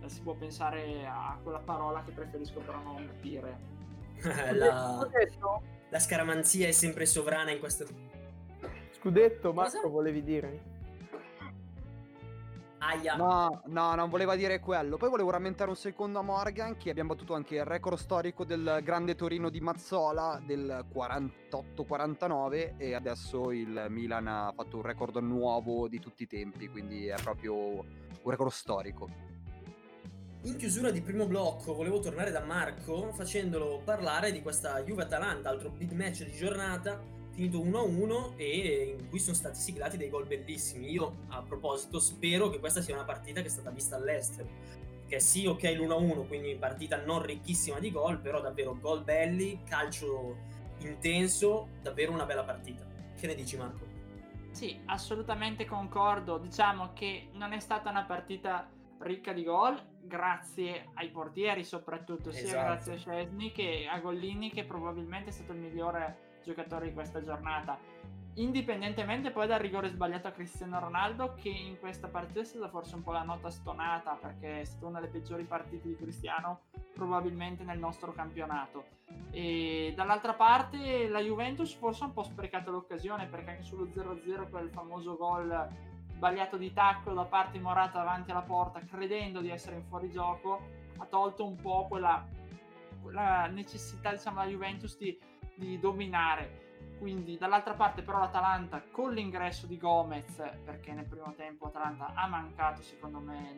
eh, 0.00 0.08
si 0.08 0.20
può 0.20 0.34
pensare 0.34 1.04
a 1.06 1.36
quella 1.42 1.58
parola 1.58 2.02
che 2.04 2.12
preferisco 2.12 2.60
però 2.60 2.80
non 2.80 3.10
dire. 3.20 3.70
la, 4.52 5.08
la 5.88 5.98
scaramanzia 5.98 6.68
è 6.68 6.72
sempre 6.72 7.06
sovrana 7.06 7.50
in 7.50 7.58
questo... 7.58 7.86
Scudetto, 8.92 9.52
Marco, 9.52 9.78
Cosa? 9.78 9.88
volevi 9.88 10.22
dire? 10.22 10.71
Aia. 12.82 13.14
No, 13.14 13.62
no, 13.66 13.94
non 13.94 14.10
voleva 14.10 14.34
dire 14.34 14.58
quello. 14.58 14.96
Poi 14.96 15.08
volevo 15.08 15.30
rammentare 15.30 15.70
un 15.70 15.76
secondo 15.76 16.18
a 16.18 16.22
Morgan 16.22 16.76
che 16.76 16.90
abbiamo 16.90 17.14
battuto 17.14 17.34
anche 17.34 17.54
il 17.54 17.64
record 17.64 17.96
storico 17.96 18.44
del 18.44 18.80
grande 18.82 19.14
Torino 19.14 19.50
di 19.50 19.60
Mazzola 19.60 20.42
del 20.44 20.84
48-49 20.92 22.74
e 22.78 22.94
adesso 22.94 23.52
il 23.52 23.86
Milan 23.88 24.26
ha 24.26 24.52
fatto 24.54 24.78
un 24.78 24.82
record 24.82 25.16
nuovo 25.18 25.86
di 25.86 26.00
tutti 26.00 26.24
i 26.24 26.26
tempi, 26.26 26.68
quindi 26.68 27.06
è 27.06 27.14
proprio 27.22 27.54
un 27.54 27.84
record 28.24 28.50
storico. 28.50 29.08
In 30.42 30.56
chiusura 30.56 30.90
di 30.90 31.00
primo 31.02 31.26
blocco 31.26 31.74
volevo 31.74 32.00
tornare 32.00 32.32
da 32.32 32.40
Marco 32.40 33.12
facendolo 33.12 33.80
parlare 33.84 34.32
di 34.32 34.42
questa 34.42 34.82
Juve-Atalanta, 34.82 35.48
altro 35.50 35.70
big 35.70 35.92
match 35.92 36.24
di 36.24 36.32
giornata 36.32 37.00
finito 37.32 37.58
1-1 37.58 38.36
e 38.36 38.96
in 38.98 39.08
cui 39.08 39.18
sono 39.18 39.34
stati 39.34 39.58
siglati 39.58 39.96
dei 39.96 40.08
gol 40.08 40.26
bellissimi. 40.26 40.90
Io 40.90 41.16
a 41.28 41.42
proposito 41.42 41.98
spero 41.98 42.48
che 42.50 42.60
questa 42.60 42.80
sia 42.80 42.94
una 42.94 43.04
partita 43.04 43.40
che 43.40 43.46
è 43.46 43.50
stata 43.50 43.70
vista 43.70 43.96
all'estero. 43.96 44.48
Che 45.06 45.20
sì, 45.20 45.46
ok, 45.46 45.62
l'1-1, 45.62 46.26
quindi 46.26 46.54
partita 46.54 47.02
non 47.04 47.22
ricchissima 47.22 47.78
di 47.78 47.90
gol, 47.90 48.18
però 48.18 48.40
davvero 48.40 48.78
gol 48.78 49.02
belli, 49.02 49.62
calcio 49.64 50.36
intenso, 50.78 51.68
davvero 51.82 52.12
una 52.12 52.24
bella 52.24 52.44
partita. 52.44 52.84
Che 53.18 53.26
ne 53.26 53.34
dici 53.34 53.56
Marco? 53.56 53.86
Sì, 54.52 54.78
assolutamente 54.86 55.64
concordo. 55.64 56.38
Diciamo 56.38 56.92
che 56.92 57.28
non 57.32 57.52
è 57.52 57.60
stata 57.60 57.90
una 57.90 58.04
partita 58.04 58.68
ricca 59.00 59.32
di 59.32 59.44
gol, 59.44 59.80
grazie 60.00 60.90
ai 60.94 61.10
portieri 61.10 61.64
soprattutto, 61.64 62.30
sia 62.30 62.42
Esatto. 62.42 62.64
grazie 62.64 62.92
a 62.94 62.96
Scesni 62.96 63.52
che 63.52 63.86
a 63.90 63.98
Gollini 63.98 64.50
che 64.50 64.64
probabilmente 64.64 65.30
è 65.30 65.32
stato 65.32 65.52
il 65.52 65.58
migliore 65.58 66.30
giocatore 66.42 66.86
di 66.86 66.92
questa 66.92 67.20
giornata. 67.22 67.78
Indipendentemente 68.36 69.30
poi 69.30 69.46
dal 69.46 69.58
rigore 69.58 69.88
sbagliato 69.88 70.26
a 70.26 70.30
Cristiano 70.30 70.80
Ronaldo, 70.80 71.34
che 71.34 71.50
in 71.50 71.78
questa 71.78 72.08
partita 72.08 72.40
è 72.40 72.44
stata 72.44 72.68
forse 72.68 72.94
un 72.94 73.02
po' 73.02 73.12
la 73.12 73.22
nota 73.22 73.50
stonata, 73.50 74.18
perché 74.18 74.60
è 74.60 74.64
stata 74.64 74.86
una 74.86 75.00
delle 75.00 75.12
peggiori 75.12 75.44
partite 75.44 75.86
di 75.86 75.96
Cristiano 75.96 76.60
probabilmente 76.94 77.62
nel 77.62 77.78
nostro 77.78 78.12
campionato. 78.12 78.84
E 79.30 79.92
dall'altra 79.94 80.32
parte 80.32 81.08
la 81.08 81.20
Juventus 81.20 81.74
forse 81.74 82.04
ha 82.04 82.06
un 82.06 82.14
po' 82.14 82.22
sprecato 82.22 82.70
l'occasione, 82.70 83.26
perché 83.26 83.50
anche 83.50 83.64
sullo 83.64 83.84
0-0 83.84 84.48
quel 84.48 84.70
famoso 84.70 85.16
gol 85.18 85.68
sbagliato 86.06 86.56
di 86.56 86.72
tacco 86.72 87.12
da 87.12 87.24
parte 87.24 87.58
Morata 87.58 87.98
davanti 87.98 88.30
alla 88.30 88.42
porta, 88.42 88.80
credendo 88.80 89.40
di 89.40 89.50
essere 89.50 89.76
in 89.76 89.84
fuorigioco, 89.84 90.60
ha 90.96 91.04
tolto 91.04 91.46
un 91.46 91.56
po' 91.56 91.86
quella, 91.86 92.26
quella 93.02 93.46
necessità, 93.48 94.12
diciamo, 94.12 94.40
alla 94.40 94.48
Juventus 94.48 94.96
di, 94.96 95.18
di 95.54 95.78
dominare. 95.78 96.60
Quindi 96.98 97.36
dall'altra 97.36 97.74
parte 97.74 98.02
però 98.02 98.18
l'Atalanta 98.18 98.82
con 98.90 99.12
l'ingresso 99.12 99.66
di 99.66 99.76
Gomez, 99.76 100.40
perché 100.64 100.92
nel 100.92 101.04
primo 101.04 101.34
tempo 101.36 101.66
Atalanta 101.66 102.12
ha 102.14 102.28
mancato 102.28 102.82
secondo 102.82 103.18
me, 103.18 103.56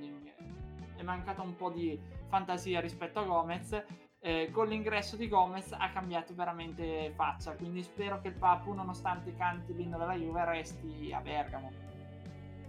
è 0.96 1.02
mancata 1.02 1.42
un 1.42 1.54
po' 1.54 1.70
di 1.70 2.00
fantasia 2.28 2.80
rispetto 2.80 3.18
a 3.20 3.24
Gomez, 3.24 3.84
eh, 4.20 4.48
con 4.50 4.68
l'ingresso 4.68 5.16
di 5.16 5.28
Gomez 5.28 5.72
ha 5.72 5.90
cambiato 5.90 6.34
veramente 6.34 7.12
faccia, 7.14 7.52
quindi 7.52 7.82
spero 7.82 8.22
che 8.22 8.28
il 8.28 8.34
Papu 8.34 8.72
nonostante 8.72 9.36
canti 9.36 9.74
l'inno 9.74 9.98
della 9.98 10.14
Juve 10.14 10.44
resti 10.46 11.12
a 11.12 11.20
Bergamo. 11.20 11.70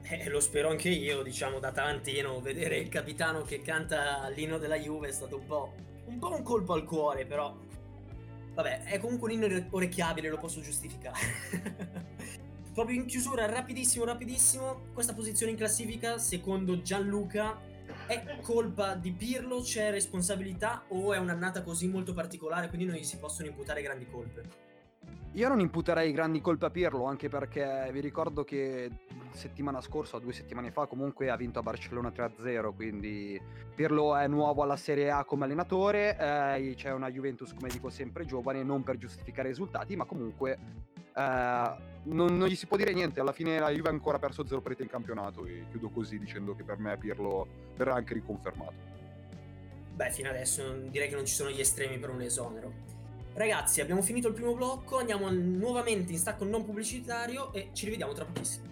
Eh, 0.01 0.29
lo 0.29 0.41
spero 0.41 0.69
anche 0.69 0.89
io, 0.89 1.23
diciamo, 1.23 1.59
da 1.59 1.71
Tarantino, 1.71 2.41
vedere 2.41 2.77
il 2.77 2.89
capitano 2.89 3.43
che 3.43 3.61
canta 3.61 4.27
l'inno 4.27 4.57
della 4.57 4.75
Juve 4.75 5.07
è 5.07 5.11
stato 5.11 5.37
un 5.37 5.45
po', 5.45 5.73
un 6.07 6.19
po' 6.19 6.35
un 6.35 6.43
colpo 6.43 6.73
al 6.73 6.83
cuore, 6.83 7.25
però... 7.25 7.63
Vabbè, 8.55 8.83
è 8.85 8.99
comunque 8.99 9.33
un 9.33 9.43
inno 9.43 9.67
orecchiabile, 9.69 10.29
lo 10.29 10.37
posso 10.37 10.61
giustificare. 10.61 11.19
Proprio 12.73 12.99
in 12.99 13.05
chiusura, 13.05 13.45
rapidissimo, 13.45 14.05
rapidissimo, 14.05 14.87
questa 14.93 15.13
posizione 15.13 15.51
in 15.51 15.57
classifica, 15.57 16.17
secondo 16.17 16.81
Gianluca, 16.81 17.59
è 18.07 18.39
colpa 18.41 18.95
di 18.95 19.11
Pirlo, 19.11 19.61
c'è 19.61 19.91
responsabilità 19.91 20.85
o 20.89 21.13
è 21.13 21.17
un'annata 21.17 21.63
così 21.63 21.87
molto 21.87 22.13
particolare, 22.13 22.67
quindi 22.69 22.85
non 22.85 22.95
gli 22.95 23.03
si 23.03 23.17
possono 23.17 23.47
imputare 23.47 23.81
grandi 23.81 24.07
colpe? 24.09 24.73
Io 25.35 25.49
non 25.49 25.59
imputerei 25.59 26.13
grandi 26.13 26.39
colpe 26.39 26.67
a 26.67 26.69
Pirlo, 26.69 27.03
anche 27.03 27.27
perché 27.27 27.89
vi 27.91 27.99
ricordo 27.99 28.45
che 28.45 28.89
settimana 29.31 29.81
scorsa 29.81 30.17
due 30.17 30.31
settimane 30.31 30.71
fa 30.71 30.85
comunque 30.85 31.29
ha 31.29 31.35
vinto 31.35 31.59
a 31.59 31.61
Barcellona 31.61 32.07
3-0, 32.07 32.73
quindi 32.73 33.37
Pirlo 33.75 34.15
è 34.15 34.29
nuovo 34.29 34.63
alla 34.63 34.77
Serie 34.77 35.11
A 35.11 35.25
come 35.25 35.43
allenatore, 35.43 36.15
eh, 36.17 36.73
c'è 36.77 36.93
una 36.93 37.11
Juventus, 37.11 37.53
come 37.53 37.67
dico 37.67 37.89
sempre, 37.89 38.23
giovane, 38.23 38.63
non 38.63 38.83
per 38.83 38.95
giustificare 38.95 39.49
i 39.49 39.51
risultati, 39.51 39.97
ma 39.97 40.05
comunque 40.05 40.57
eh, 41.13 41.75
non, 42.03 42.37
non 42.37 42.47
gli 42.47 42.55
si 42.55 42.65
può 42.65 42.77
dire 42.77 42.93
niente, 42.93 43.19
alla 43.19 43.33
fine 43.33 43.59
la 43.59 43.71
Juve 43.71 43.89
ha 43.89 43.91
ancora 43.91 44.19
perso 44.19 44.47
zero 44.47 44.61
partite 44.61 44.83
in 44.83 44.89
campionato 44.89 45.45
e 45.45 45.65
chiudo 45.69 45.89
così 45.89 46.17
dicendo 46.17 46.55
che 46.55 46.63
per 46.63 46.79
me 46.79 46.97
Pirlo 46.97 47.45
verrà 47.75 47.95
anche 47.95 48.13
riconfermato. 48.13 48.93
Beh, 49.95 50.11
fino 50.11 50.29
adesso 50.29 50.71
direi 50.89 51.09
che 51.09 51.15
non 51.15 51.25
ci 51.25 51.33
sono 51.33 51.49
gli 51.49 51.59
estremi 51.59 51.99
per 51.99 52.09
un 52.09 52.21
esonero. 52.21 52.94
Ragazzi, 53.35 53.81
abbiamo 53.81 54.01
finito 54.01 54.29
il 54.29 54.33
primo 54.33 54.55
blocco, 54.55 54.97
andiamo 54.97 55.29
nuovamente 55.29 56.13
in 56.13 56.17
stacco 56.17 56.45
non 56.45 56.63
pubblicitario 56.63 57.51
e 57.51 57.71
ci 57.73 57.83
rivediamo 57.83 58.13
tra 58.13 58.23
pochissimo. 58.23 58.63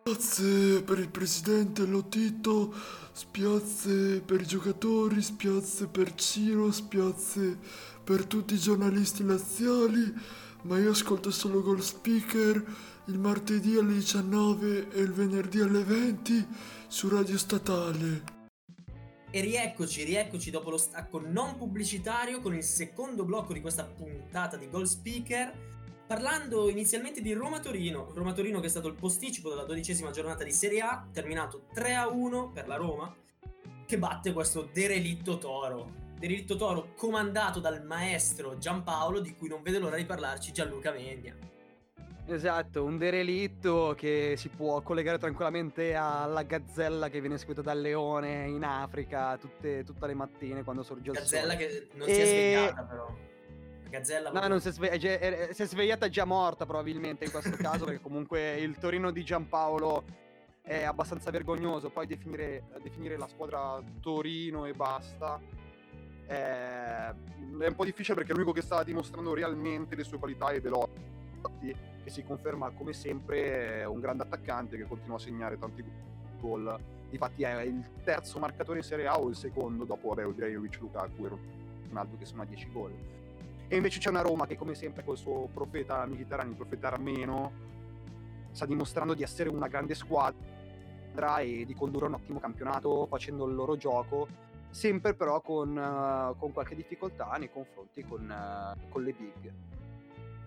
Spiazze 0.00 0.82
per 0.82 0.98
il 1.00 1.10
presidente 1.10 1.84
Lotito, 1.84 2.72
spiazze 3.12 4.22
per 4.24 4.40
i 4.40 4.46
giocatori, 4.46 5.20
spiazze 5.20 5.86
per 5.86 6.14
Ciro, 6.14 6.72
spiazze 6.72 7.58
per 8.02 8.24
tutti 8.24 8.54
i 8.54 8.58
giornalisti 8.58 9.22
laziali, 9.22 10.14
ma 10.62 10.78
io 10.78 10.92
ascolto 10.92 11.30
solo 11.30 11.60
Gold 11.60 11.82
Speaker 11.82 12.64
il 13.04 13.18
martedì 13.18 13.76
alle 13.76 13.92
19 13.92 14.88
e 14.92 15.00
il 15.00 15.12
venerdì 15.12 15.60
alle 15.60 15.84
20 15.84 16.46
su 16.88 17.06
Radio 17.10 17.36
Statale. 17.36 18.39
E 19.32 19.40
rieccoci, 19.42 20.02
rieccoci 20.02 20.50
dopo 20.50 20.70
lo 20.70 20.76
stacco 20.76 21.20
non 21.20 21.56
pubblicitario 21.56 22.40
con 22.40 22.52
il 22.52 22.64
secondo 22.64 23.24
blocco 23.24 23.52
di 23.52 23.60
questa 23.60 23.84
puntata 23.84 24.56
di 24.56 24.68
Goal 24.68 24.88
Speaker, 24.88 25.52
parlando 26.04 26.68
inizialmente 26.68 27.22
di 27.22 27.32
Roma-Torino. 27.32 28.10
Roma-Torino 28.12 28.58
che 28.58 28.66
è 28.66 28.70
stato 28.70 28.88
il 28.88 28.94
posticipo 28.94 29.48
della 29.48 29.62
dodicesima 29.62 30.10
giornata 30.10 30.42
di 30.42 30.50
Serie 30.50 30.80
A, 30.80 31.06
terminato 31.12 31.66
3-1 31.72 32.52
per 32.52 32.66
la 32.66 32.74
Roma, 32.74 33.14
che 33.86 33.98
batte 33.98 34.32
questo 34.32 34.68
derelitto 34.72 35.38
Toro. 35.38 36.08
Derelitto 36.18 36.56
Toro 36.56 36.92
comandato 36.96 37.60
dal 37.60 37.84
maestro 37.84 38.58
Giampaolo, 38.58 39.20
di 39.20 39.36
cui 39.36 39.46
non 39.46 39.62
vede 39.62 39.78
l'ora 39.78 39.96
di 39.96 40.06
parlarci 40.06 40.50
Gianluca 40.50 40.90
Megna. 40.90 41.49
Esatto, 42.34 42.84
un 42.84 42.96
derelitto 42.96 43.92
che 43.96 44.34
si 44.36 44.48
può 44.50 44.80
collegare 44.82 45.18
tranquillamente 45.18 45.96
alla 45.96 46.44
gazzella 46.44 47.08
che 47.08 47.20
viene 47.20 47.36
seguita 47.38 47.60
dal 47.60 47.80
leone 47.80 48.46
in 48.46 48.62
Africa 48.62 49.36
tutte, 49.36 49.82
tutte 49.82 50.06
le 50.06 50.14
mattine 50.14 50.62
quando 50.62 50.84
sorge 50.84 51.10
il 51.10 51.16
Gazzella 51.16 51.52
sole. 51.54 51.56
che 51.66 51.88
non 51.94 52.06
si 52.06 52.14
è 52.14 52.20
E- 52.22 52.26
svegliata 52.26 52.82
però. 52.84 53.06
La 53.82 53.88
Gazzella 53.88 54.30
No, 54.30 54.46
non 54.46 54.60
si 54.60 54.68
è, 54.68 54.72
sve- 54.72 54.90
è 54.90 54.96
già- 54.98 55.18
è- 55.18 55.48
si 55.52 55.62
è 55.62 55.66
svegliata 55.66 56.08
già 56.08 56.24
morta 56.24 56.66
probabilmente 56.66 57.24
in 57.24 57.32
questo 57.32 57.56
caso 57.56 57.84
perché 57.84 58.00
comunque 58.00 58.54
il 58.60 58.78
Torino 58.78 59.10
di 59.10 59.24
Giampaolo 59.24 60.04
è 60.62 60.84
abbastanza 60.84 61.32
vergognoso, 61.32 61.90
poi 61.90 62.06
definire, 62.06 62.62
definire 62.80 63.18
la 63.18 63.26
squadra 63.26 63.82
Torino 64.00 64.66
e 64.66 64.72
basta 64.72 65.40
è, 66.26 66.32
è 66.32 67.12
un 67.66 67.74
po' 67.74 67.84
difficile 67.84 68.14
perché 68.14 68.32
l'unico 68.32 68.52
che 68.52 68.62
sta 68.62 68.84
dimostrando 68.84 69.34
realmente 69.34 69.96
le 69.96 70.04
sue 70.04 70.18
qualità 70.18 70.50
è 70.50 70.60
Belotti 70.60 71.08
che 72.02 72.10
si 72.10 72.22
conferma 72.22 72.70
come 72.70 72.92
sempre 72.92 73.84
un 73.84 74.00
grande 74.00 74.22
attaccante 74.22 74.76
che 74.76 74.84
continua 74.84 75.16
a 75.16 75.20
segnare 75.20 75.58
tanti 75.58 75.84
gol. 76.40 76.78
Infatti 77.10 77.42
è 77.42 77.62
il 77.62 77.84
terzo 78.04 78.38
marcatore 78.38 78.78
in 78.78 78.84
Serie 78.84 79.06
A 79.06 79.18
o 79.18 79.28
il 79.28 79.36
secondo 79.36 79.84
dopo 79.84 80.08
vabbè 80.08 80.26
Odrejovic, 80.26 80.78
Lukaku 80.80 81.26
e 81.26 81.30
Ronaldo 81.88 82.16
che 82.16 82.24
sono 82.24 82.42
a 82.42 82.44
10 82.44 82.70
gol. 82.72 82.92
E 83.68 83.76
invece 83.76 83.98
c'è 83.98 84.08
una 84.08 84.22
Roma 84.22 84.46
che 84.46 84.56
come 84.56 84.74
sempre 84.74 85.04
col 85.04 85.16
suo 85.16 85.48
profeta 85.52 86.04
Mkhitaryan, 86.06 86.50
il 86.50 86.56
profeta 86.56 86.88
armeno 86.88 87.68
sta 88.50 88.66
dimostrando 88.66 89.14
di 89.14 89.22
essere 89.22 89.48
una 89.48 89.68
grande 89.68 89.94
squadra 89.94 91.38
e 91.38 91.64
di 91.64 91.74
condurre 91.74 92.06
un 92.06 92.14
ottimo 92.14 92.40
campionato 92.40 93.06
facendo 93.06 93.46
il 93.46 93.54
loro 93.54 93.76
gioco 93.76 94.26
sempre 94.70 95.14
però 95.14 95.40
con, 95.40 95.76
eh, 95.76 96.38
con 96.38 96.52
qualche 96.52 96.74
difficoltà 96.74 97.30
nei 97.38 97.50
confronti 97.50 98.02
con, 98.04 98.30
eh, 98.30 98.88
con 98.88 99.02
le 99.02 99.12
big 99.12 99.52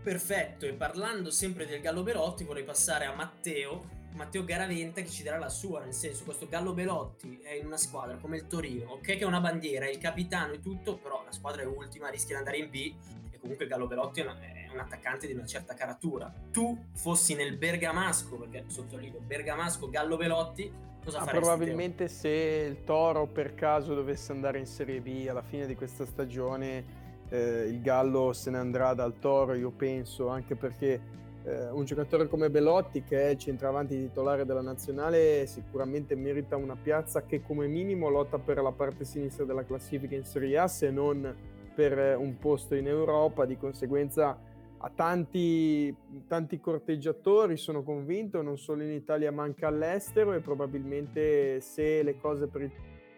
Perfetto, 0.03 0.65
e 0.65 0.73
parlando 0.73 1.31
sempre 1.31 1.65
del 1.65 1.79
Gallo 1.79 2.03
Belotti 2.03 2.43
vorrei 2.43 2.63
passare 2.65 3.05
a 3.05 3.13
Matteo, 3.15 4.01
Matteo 4.15 4.43
Garaventa 4.43 5.01
che 5.01 5.07
ci 5.09 5.23
darà 5.23 5.37
la 5.37 5.47
sua, 5.49 5.81
nel 5.81 5.93
senso 5.93 6.25
questo 6.25 6.47
Gallo 6.49 6.73
Belotti 6.73 7.39
è 7.41 7.53
in 7.53 7.65
una 7.67 7.77
squadra 7.77 8.17
come 8.17 8.35
il 8.37 8.47
Torino, 8.47 8.91
ok 8.91 9.01
che 9.01 9.19
è 9.19 9.23
una 9.23 9.39
bandiera, 9.39 9.85
è 9.85 9.89
il 9.89 9.97
capitano 9.99 10.53
e 10.53 10.59
tutto, 10.59 10.97
però 10.97 11.23
la 11.23 11.31
squadra 11.31 11.61
è 11.61 11.65
ultima, 11.65 12.09
rischia 12.09 12.35
di 12.35 12.39
andare 12.39 12.57
in 12.57 12.69
B 12.69 12.93
e 13.31 13.39
comunque 13.39 13.63
il 13.63 13.71
Gallo 13.71 13.87
Belotti 13.87 14.19
è, 14.19 14.23
una- 14.23 14.39
è 14.41 14.67
un 14.73 14.79
attaccante 14.79 15.25
di 15.25 15.33
una 15.33 15.45
certa 15.45 15.73
caratura. 15.73 16.31
Tu 16.51 16.77
fossi 16.95 17.33
nel 17.33 17.55
Bergamasco, 17.57 18.35
perché 18.35 18.65
sottolineo 18.67 19.19
Bergamasco 19.21 19.89
Gallo 19.89 20.17
Belotti, 20.17 20.69
cosa 21.01 21.19
Ah, 21.19 21.23
faresti? 21.23 21.39
probabilmente 21.41 22.07
se 22.09 22.27
il 22.29 22.83
Toro 22.83 23.25
per 23.27 23.55
caso 23.55 23.95
dovesse 23.95 24.33
andare 24.33 24.59
in 24.59 24.65
Serie 24.65 24.99
B 24.99 25.27
alla 25.29 25.41
fine 25.43 25.65
di 25.65 25.75
questa 25.75 26.05
stagione, 26.05 27.01
eh, 27.33 27.67
il 27.67 27.81
Gallo 27.81 28.31
se 28.31 28.51
ne 28.51 28.59
andrà 28.59 28.93
dal 28.93 29.17
Toro, 29.17 29.55
io 29.55 29.71
penso, 29.71 30.27
anche 30.27 30.55
perché 30.55 31.01
eh, 31.45 31.69
un 31.71 31.83
giocatore 31.83 32.27
come 32.27 32.51
Belotti, 32.51 33.03
che 33.03 33.21
è 33.23 33.29
il 33.29 33.39
centravanti 33.39 33.97
titolare 33.97 34.45
della 34.45 34.61
nazionale, 34.61 35.47
sicuramente 35.47 36.15
merita 36.15 36.55
una 36.55 36.75
piazza 36.75 37.23
che 37.25 37.41
come 37.41 37.65
minimo 37.65 38.09
lotta 38.09 38.37
per 38.37 38.61
la 38.61 38.71
parte 38.71 39.03
sinistra 39.03 39.45
della 39.45 39.65
classifica 39.65 40.15
in 40.15 40.25
Serie 40.25 40.59
A, 40.59 40.67
se 40.67 40.91
non 40.91 41.35
per 41.73 42.15
un 42.17 42.37
posto 42.37 42.75
in 42.75 42.87
Europa. 42.87 43.45
Di 43.45 43.57
conseguenza 43.57 44.39
ha 44.77 44.91
tanti, 44.93 45.95
tanti 46.27 46.59
corteggiatori, 46.59 47.57
sono 47.57 47.81
convinto, 47.81 48.43
non 48.43 48.59
solo 48.59 48.83
in 48.83 48.91
Italia 48.91 49.31
ma 49.31 49.41
anche 49.41 49.65
all'estero 49.65 50.33
e 50.33 50.39
probabilmente 50.39 51.61
se 51.61 52.03
le 52.03 52.15
cose 52.19 52.45
per 52.45 52.61
il 52.61 52.71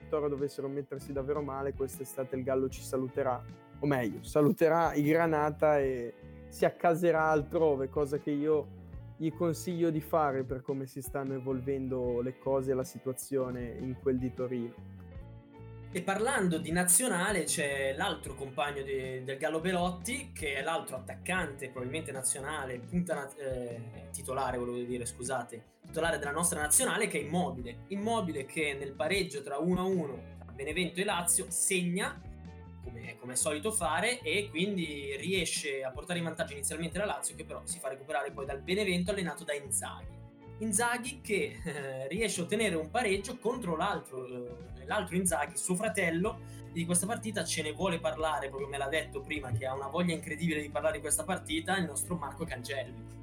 Toro 0.07 0.29
dovessero 0.29 0.69
mettersi 0.69 1.11
davvero 1.11 1.41
male, 1.41 1.73
quest'estate 1.73 2.37
il 2.37 2.43
Gallo 2.43 2.69
ci 2.69 2.81
saluterà, 2.81 3.43
o 3.85 3.87
meglio, 3.87 4.23
saluterà 4.23 4.93
i 4.93 5.03
Granata 5.03 5.79
e 5.79 6.13
si 6.49 6.65
accaserà 6.65 7.29
altrove, 7.29 7.87
cosa 7.89 8.17
che 8.17 8.31
io 8.31 8.83
gli 9.17 9.31
consiglio 9.31 9.91
di 9.91 10.01
fare 10.01 10.43
per 10.43 10.61
come 10.61 10.87
si 10.87 11.01
stanno 11.01 11.35
evolvendo 11.35 12.21
le 12.21 12.37
cose 12.37 12.71
e 12.71 12.73
la 12.73 12.83
situazione 12.83 13.77
in 13.79 13.95
quel 14.01 14.17
di 14.17 14.33
Torino. 14.33 14.93
E 15.91 16.01
parlando 16.01 16.57
di 16.57 16.73
nazionale 16.73 17.43
c'è 17.43 17.93
l'altro 17.95 18.35
compagno 18.35 18.83
di, 18.83 19.23
del 19.23 19.37
Gallo 19.37 19.61
Belotti, 19.61 20.31
che 20.33 20.55
è 20.55 20.61
l'altro 20.61 20.97
attaccante, 20.97 21.69
probabilmente 21.69 22.11
nazionale, 22.11 22.79
punta 22.79 23.33
eh, 23.37 24.09
titolare, 24.11 24.57
volevo 24.57 24.79
dire, 24.79 25.05
scusate, 25.05 25.63
titolare 25.85 26.17
della 26.17 26.31
nostra 26.31 26.59
nazionale, 26.59 27.07
che 27.07 27.19
è 27.19 27.21
Immobile. 27.21 27.85
Immobile 27.89 28.45
che 28.45 28.75
nel 28.77 28.91
pareggio 28.91 29.41
tra 29.41 29.57
1-1 29.57 30.05
tra 30.37 30.51
Benevento 30.51 30.99
e 30.99 31.05
Lazio 31.05 31.45
segna, 31.47 32.19
come, 33.05 33.17
come 33.17 33.33
è 33.33 33.35
solito 33.35 33.71
fare, 33.71 34.19
e 34.21 34.49
quindi 34.49 35.15
riesce 35.17 35.83
a 35.83 35.91
portare 35.91 36.19
in 36.19 36.25
vantaggio 36.25 36.53
inizialmente 36.53 36.97
la 36.97 37.05
Lazio, 37.05 37.35
che 37.35 37.45
però 37.45 37.61
si 37.63 37.79
fa 37.79 37.89
recuperare 37.89 38.31
poi 38.31 38.45
dal 38.45 38.61
Benevento 38.61 39.11
allenato 39.11 39.43
da 39.43 39.53
Inzaghi. 39.53 40.23
Inzaghi 40.59 41.21
che 41.21 41.59
eh, 41.63 42.07
riesce 42.07 42.41
a 42.41 42.43
ottenere 42.45 42.75
un 42.75 42.89
pareggio 42.89 43.37
contro 43.37 43.75
l'altro, 43.75 44.25
eh, 44.25 44.85
l'altro 44.85 45.15
Inzaghi, 45.15 45.57
suo 45.57 45.75
fratello. 45.75 46.63
Di 46.75 46.85
questa 46.85 47.05
partita 47.05 47.45
ce 47.45 47.61
ne 47.61 47.71
vuole 47.71 47.99
parlare, 47.99 48.49
proprio 48.49 48.67
me 48.67 48.77
l'ha 48.77 48.89
detto 48.89 49.21
prima, 49.21 49.49
che 49.51 49.65
ha 49.65 49.73
una 49.73 49.87
voglia 49.87 50.13
incredibile 50.13 50.61
di 50.61 50.69
parlare 50.69 50.95
di 50.95 51.01
questa 51.01 51.23
partita, 51.23 51.77
il 51.77 51.85
nostro 51.85 52.15
Marco 52.15 52.43
Cangelli. 52.43 53.13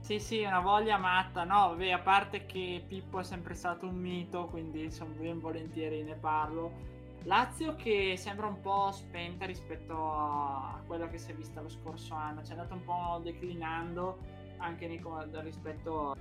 Sì, 0.00 0.20
sì, 0.20 0.42
una 0.42 0.60
voglia 0.60 0.96
matta, 0.96 1.42
no? 1.42 1.70
Vabbè, 1.70 1.90
a 1.90 1.98
parte 1.98 2.46
che 2.46 2.84
Pippo 2.86 3.18
è 3.18 3.24
sempre 3.24 3.54
stato 3.54 3.86
un 3.86 3.96
mito, 3.96 4.46
quindi 4.46 4.84
insomma, 4.84 5.14
ben 5.16 5.40
volentieri 5.40 6.04
ne 6.04 6.14
parlo. 6.14 6.92
Lazio 7.24 7.74
che 7.74 8.16
sembra 8.18 8.46
un 8.46 8.60
po' 8.60 8.90
spenta 8.92 9.46
rispetto 9.46 10.12
a 10.12 10.82
quella 10.86 11.08
che 11.08 11.16
si 11.16 11.30
è 11.30 11.34
vista 11.34 11.62
lo 11.62 11.70
scorso 11.70 12.14
anno, 12.14 12.42
ci 12.42 12.50
è 12.50 12.54
andato 12.54 12.74
un 12.74 12.84
po' 12.84 13.20
declinando 13.22 14.18
anche 14.58 14.86
nei, 14.86 15.02
rispetto 15.42 16.14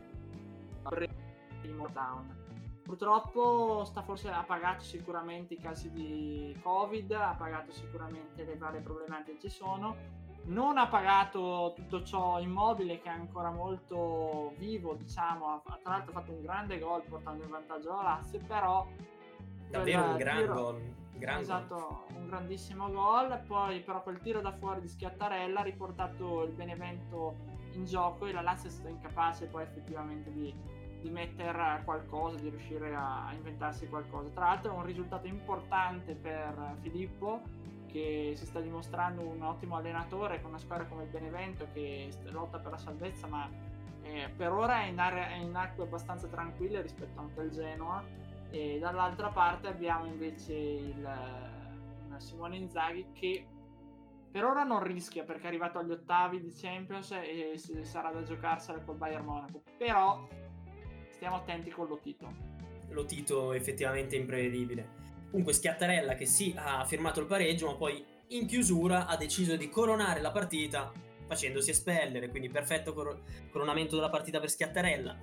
primo 1.62 1.88
down. 1.91 2.41
Purtroppo 2.83 3.83
sta 3.86 4.01
forse, 4.01 4.29
ha 4.29 4.43
pagato 4.43 4.83
sicuramente 4.83 5.55
i 5.55 5.57
casi 5.57 5.91
di 5.91 6.57
Covid, 6.62 7.12
ha 7.12 7.36
pagato 7.38 7.72
sicuramente 7.72 8.45
le 8.45 8.55
varie 8.57 8.81
problematiche 8.81 9.38
che 9.38 9.50
ci 9.50 9.55
sono, 9.55 9.95
non 10.45 10.77
ha 10.77 10.88
pagato 10.88 11.74
tutto 11.75 12.03
ciò 12.03 12.39
immobile 12.39 13.00
che 13.01 13.10
è 13.10 13.13
ancora 13.13 13.51
molto 13.51 14.53
vivo, 14.57 14.95
diciamo, 14.95 15.63
tra 15.63 15.79
l'altro 15.83 16.12
ha 16.12 16.22
fatto 16.22 16.31
un 16.31 16.41
grande 16.41 16.79
gol 16.79 17.03
portando 17.03 17.43
in 17.43 17.50
vantaggio 17.50 17.89
la 17.89 18.03
Lazio, 18.03 18.39
però... 18.48 18.88
Davvero 19.77 20.03
un 20.03 20.18
gran 20.18 20.38
tiro, 20.38 20.53
gol. 20.53 20.82
Gran 21.13 21.39
esatto, 21.39 21.75
gol. 21.75 22.18
un 22.18 22.27
grandissimo 22.27 22.92
gol, 22.92 23.39
poi 23.48 23.82
però 23.82 24.01
quel 24.03 24.20
tiro 24.20 24.42
da 24.42 24.51
fuori 24.51 24.82
di 24.82 24.88
Schiattarella 24.88 25.60
ha 25.60 25.63
riportato 25.63 26.44
il 26.44 26.51
Benevento 26.51 27.36
in 27.72 27.86
gioco 27.86 28.25
e 28.27 28.32
la 28.32 28.42
Lazio 28.42 28.70
è 28.70 28.72
stata 28.72 28.89
incapace 28.89 29.48
poi 29.48 29.63
effettivamente 29.63 30.32
di 30.32 30.82
di 31.03 31.10
mettere 31.10 31.82
qualcosa, 31.84 32.38
di 32.38 32.48
riuscire 32.48 32.96
a 32.96 33.30
inventarsi 33.34 33.88
qualcosa. 33.89 34.30
Tra 34.30 34.46
l'altro 34.46 34.72
è 34.72 34.75
un 34.75 34.86
risultato 34.86 35.27
importante 35.27 36.15
per 36.15 36.77
Filippo 36.80 37.42
che 37.88 38.34
si 38.36 38.46
sta 38.46 38.62
dimostrando 38.62 39.22
un 39.22 39.44
ottimo 39.44 39.75
allenatore 39.75 40.42
con 40.42 40.51
una 40.51 40.60
squadra 40.60 40.86
come 40.86 41.04
il 41.04 41.10
Benevento 41.10 41.67
che 41.74 42.10
lotta 42.32 42.58
per 42.58 42.71
la 42.71 42.78
salvezza 42.78 43.28
ma 43.28 43.47
eh, 44.02 44.32
per 44.36 44.52
ora 44.52 44.82
è 44.82 44.88
in, 44.88 44.97
area, 44.97 45.28
è 45.28 45.36
in 45.36 45.56
acque 45.56 45.84
abbastanza 45.84 46.28
tranquille 46.28 46.82
rispetto 46.82 47.19
anche 47.19 47.39
al 47.39 47.50
Genoa 47.52 48.04
e 48.54 48.78
dall'altra 48.78 49.30
parte 49.30 49.68
abbiamo 49.68 50.06
invece 50.06 50.54
il, 50.54 51.10
Simone 52.18 52.58
Inzaghi 52.58 53.08
che 53.12 53.48
per 54.32 54.46
ora 54.46 54.63
non 54.63 54.84
rischia 54.84 55.24
perché 55.24 55.46
è 55.46 55.48
arrivato 55.48 55.80
agli 55.80 55.89
ottavi 55.89 56.39
di 56.39 56.54
Champions 56.54 57.12
e 57.12 57.60
sarà 57.82 58.12
da 58.12 58.22
giocarsela 58.22 58.80
col 58.82 58.96
Bayern 58.96 59.26
Monaco 59.26 59.63
però 59.76 60.28
stiamo 61.10 61.38
attenti 61.38 61.72
con 61.72 61.88
Lotito. 61.88 62.32
Lotito 62.89 63.54
effettivamente 63.54 64.16
imprevedibile. 64.16 65.02
Comunque 65.30 65.54
Schiattarella 65.54 66.13
che 66.13 66.28
sì 66.28 66.54
ha 66.56 66.86
firmato 66.86 67.20
il 67.20 67.26
pareggio, 67.26 67.66
ma 67.66 67.76
poi 67.76 68.06
in 68.28 68.46
chiusura 68.46 69.08
ha 69.08 69.18
deciso 69.18 69.56
di 69.56 69.68
coronare 69.70 70.22
la 70.22 70.32
partita 70.32 70.92
facendosi 71.26 71.72
espellere, 71.72 72.30
quindi 72.30 72.50
perfetto 72.50 72.94
cor- 72.94 73.20
coronamento 73.52 73.96
della 73.96 74.10
partita 74.10 74.39
per 74.39 74.52
Schiattarella. 74.52 75.18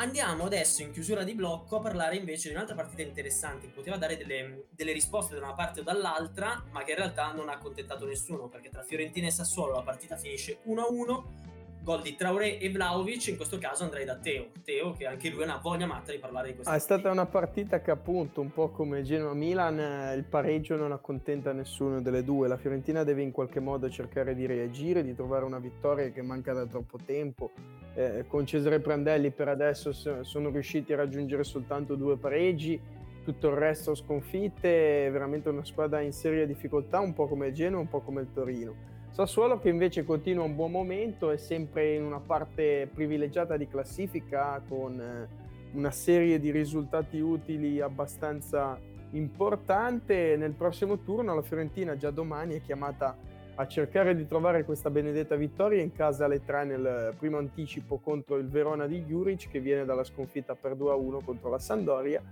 Andiamo 0.00 0.44
adesso 0.44 0.80
in 0.80 0.92
chiusura 0.92 1.24
di 1.24 1.34
blocco 1.34 1.76
a 1.76 1.80
parlare 1.80 2.16
invece 2.16 2.48
di 2.48 2.54
un'altra 2.54 2.74
partita 2.74 3.02
interessante 3.02 3.66
che 3.66 3.74
poteva 3.74 3.98
dare 3.98 4.16
delle, 4.16 4.64
delle, 4.70 4.92
risposte 4.92 5.34
da 5.34 5.42
una 5.42 5.52
parte 5.52 5.80
o 5.80 5.82
dall'altra, 5.82 6.64
ma 6.70 6.82
che 6.84 6.92
in 6.92 6.96
realtà 6.96 7.32
non 7.32 7.50
ha 7.50 7.52
accontentato 7.52 8.06
nessuno, 8.06 8.48
perché 8.48 8.70
tra 8.70 8.82
Fiorentina 8.82 9.26
e 9.26 9.30
Sassuolo 9.30 9.74
la 9.74 9.82
partita 9.82 10.16
finisce 10.16 10.60
1-1 10.66 11.49
gol 11.82 12.02
di 12.02 12.14
Traoré 12.14 12.58
e 12.58 12.70
Vlaovic, 12.70 13.28
in 13.28 13.36
questo 13.36 13.58
caso 13.58 13.84
andrei 13.84 14.04
da 14.04 14.16
Teo. 14.16 14.48
Teo 14.64 14.92
che 14.92 15.06
anche 15.06 15.30
lui 15.30 15.42
ha 15.42 15.44
una 15.44 15.60
voglia 15.62 15.86
matta 15.86 16.12
di 16.12 16.18
parlare 16.18 16.48
di 16.48 16.54
questa 16.54 16.72
ah, 16.72 16.76
È 16.76 16.78
stata 16.78 17.10
una 17.10 17.26
partita 17.26 17.80
che 17.80 17.90
appunto, 17.90 18.40
un 18.40 18.52
po' 18.52 18.68
come 18.68 19.02
Genoa-Milan, 19.02 19.78
eh, 19.78 20.14
il 20.14 20.24
pareggio 20.24 20.76
non 20.76 20.92
accontenta 20.92 21.52
nessuno 21.52 22.00
delle 22.00 22.22
due. 22.22 22.48
La 22.48 22.56
Fiorentina 22.56 23.02
deve 23.04 23.22
in 23.22 23.30
qualche 23.32 23.60
modo 23.60 23.88
cercare 23.88 24.34
di 24.34 24.46
reagire, 24.46 25.02
di 25.02 25.14
trovare 25.14 25.44
una 25.44 25.58
vittoria 25.58 26.10
che 26.10 26.22
manca 26.22 26.52
da 26.52 26.66
troppo 26.66 26.98
tempo. 27.04 27.50
Eh, 27.94 28.24
con 28.28 28.46
Cesare 28.46 28.80
Prandelli 28.80 29.30
per 29.30 29.48
adesso 29.48 29.92
sono 29.92 30.50
riusciti 30.50 30.92
a 30.92 30.96
raggiungere 30.96 31.42
soltanto 31.44 31.96
due 31.96 32.16
pareggi, 32.16 32.80
tutto 33.24 33.48
il 33.48 33.56
resto 33.56 33.94
sconfitte, 33.94 35.08
veramente 35.10 35.48
una 35.48 35.64
squadra 35.64 36.00
in 36.00 36.12
seria 36.12 36.46
difficoltà, 36.46 37.00
un 37.00 37.12
po' 37.12 37.26
come 37.26 37.48
il 37.48 37.54
Genoa, 37.54 37.80
un 37.80 37.88
po' 37.88 38.00
come 38.00 38.20
il 38.20 38.28
Torino. 38.32 38.89
Sassuolo 39.12 39.58
che 39.58 39.68
invece 39.68 40.04
continua 40.04 40.44
un 40.44 40.54
buon 40.54 40.70
momento, 40.70 41.30
è 41.30 41.36
sempre 41.36 41.94
in 41.94 42.04
una 42.04 42.20
parte 42.20 42.88
privilegiata 42.94 43.56
di 43.56 43.66
classifica 43.66 44.62
con 44.66 45.00
eh, 45.00 45.28
una 45.72 45.90
serie 45.90 46.38
di 46.38 46.52
risultati 46.52 47.18
utili 47.18 47.80
abbastanza 47.80 48.78
importante. 49.10 50.36
Nel 50.36 50.52
prossimo 50.52 51.00
turno 51.00 51.34
la 51.34 51.42
Fiorentina 51.42 51.96
già 51.96 52.10
domani 52.10 52.54
è 52.54 52.62
chiamata 52.62 53.16
a 53.56 53.66
cercare 53.66 54.14
di 54.14 54.26
trovare 54.26 54.64
questa 54.64 54.90
benedetta 54.90 55.34
vittoria 55.34 55.82
in 55.82 55.92
casa 55.92 56.26
alle 56.26 56.44
tre 56.44 56.64
nel 56.64 57.12
primo 57.18 57.36
anticipo 57.36 57.98
contro 57.98 58.36
il 58.36 58.46
Verona 58.46 58.86
di 58.86 59.02
Juric 59.02 59.50
che 59.50 59.58
viene 59.60 59.84
dalla 59.84 60.04
sconfitta 60.04 60.54
per 60.54 60.76
2-1 60.76 61.24
contro 61.24 61.50
la 61.50 61.58
Sandoria. 61.58 62.22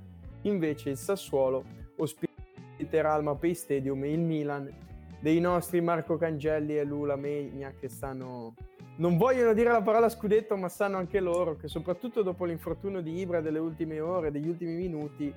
Invece 0.43 0.91
il 0.91 0.97
Sassuolo 0.97 1.65
ospiterà 1.97 3.15
al 3.15 3.25
Mapei 3.25 3.55
Stadium 3.55 4.05
il 4.05 4.21
Milan 4.21 4.87
dei 5.21 5.41
nostri 5.41 5.81
Marco 5.81 6.17
Cangelli 6.17 6.79
e 6.79 6.85
Lula 6.85 7.17
Megna 7.17 7.73
che 7.79 7.89
stanno 7.89 8.55
non 8.97 9.17
vogliono 9.17 9.53
dire 9.53 9.71
la 9.71 9.83
parola 9.83 10.09
scudetto 10.09 10.57
ma 10.57 10.69
sanno 10.69 10.97
anche 10.97 11.21
loro 11.21 11.57
che 11.57 11.69
soprattutto 11.69 12.23
dopo 12.23 12.45
l'infortunio 12.45 13.01
di 13.01 13.19
Ibra 13.19 13.41
delle 13.41 13.59
ultime 13.59 14.01
ore, 14.01 14.31
degli 14.31 14.49
ultimi 14.49 14.73
minuti 14.73 15.33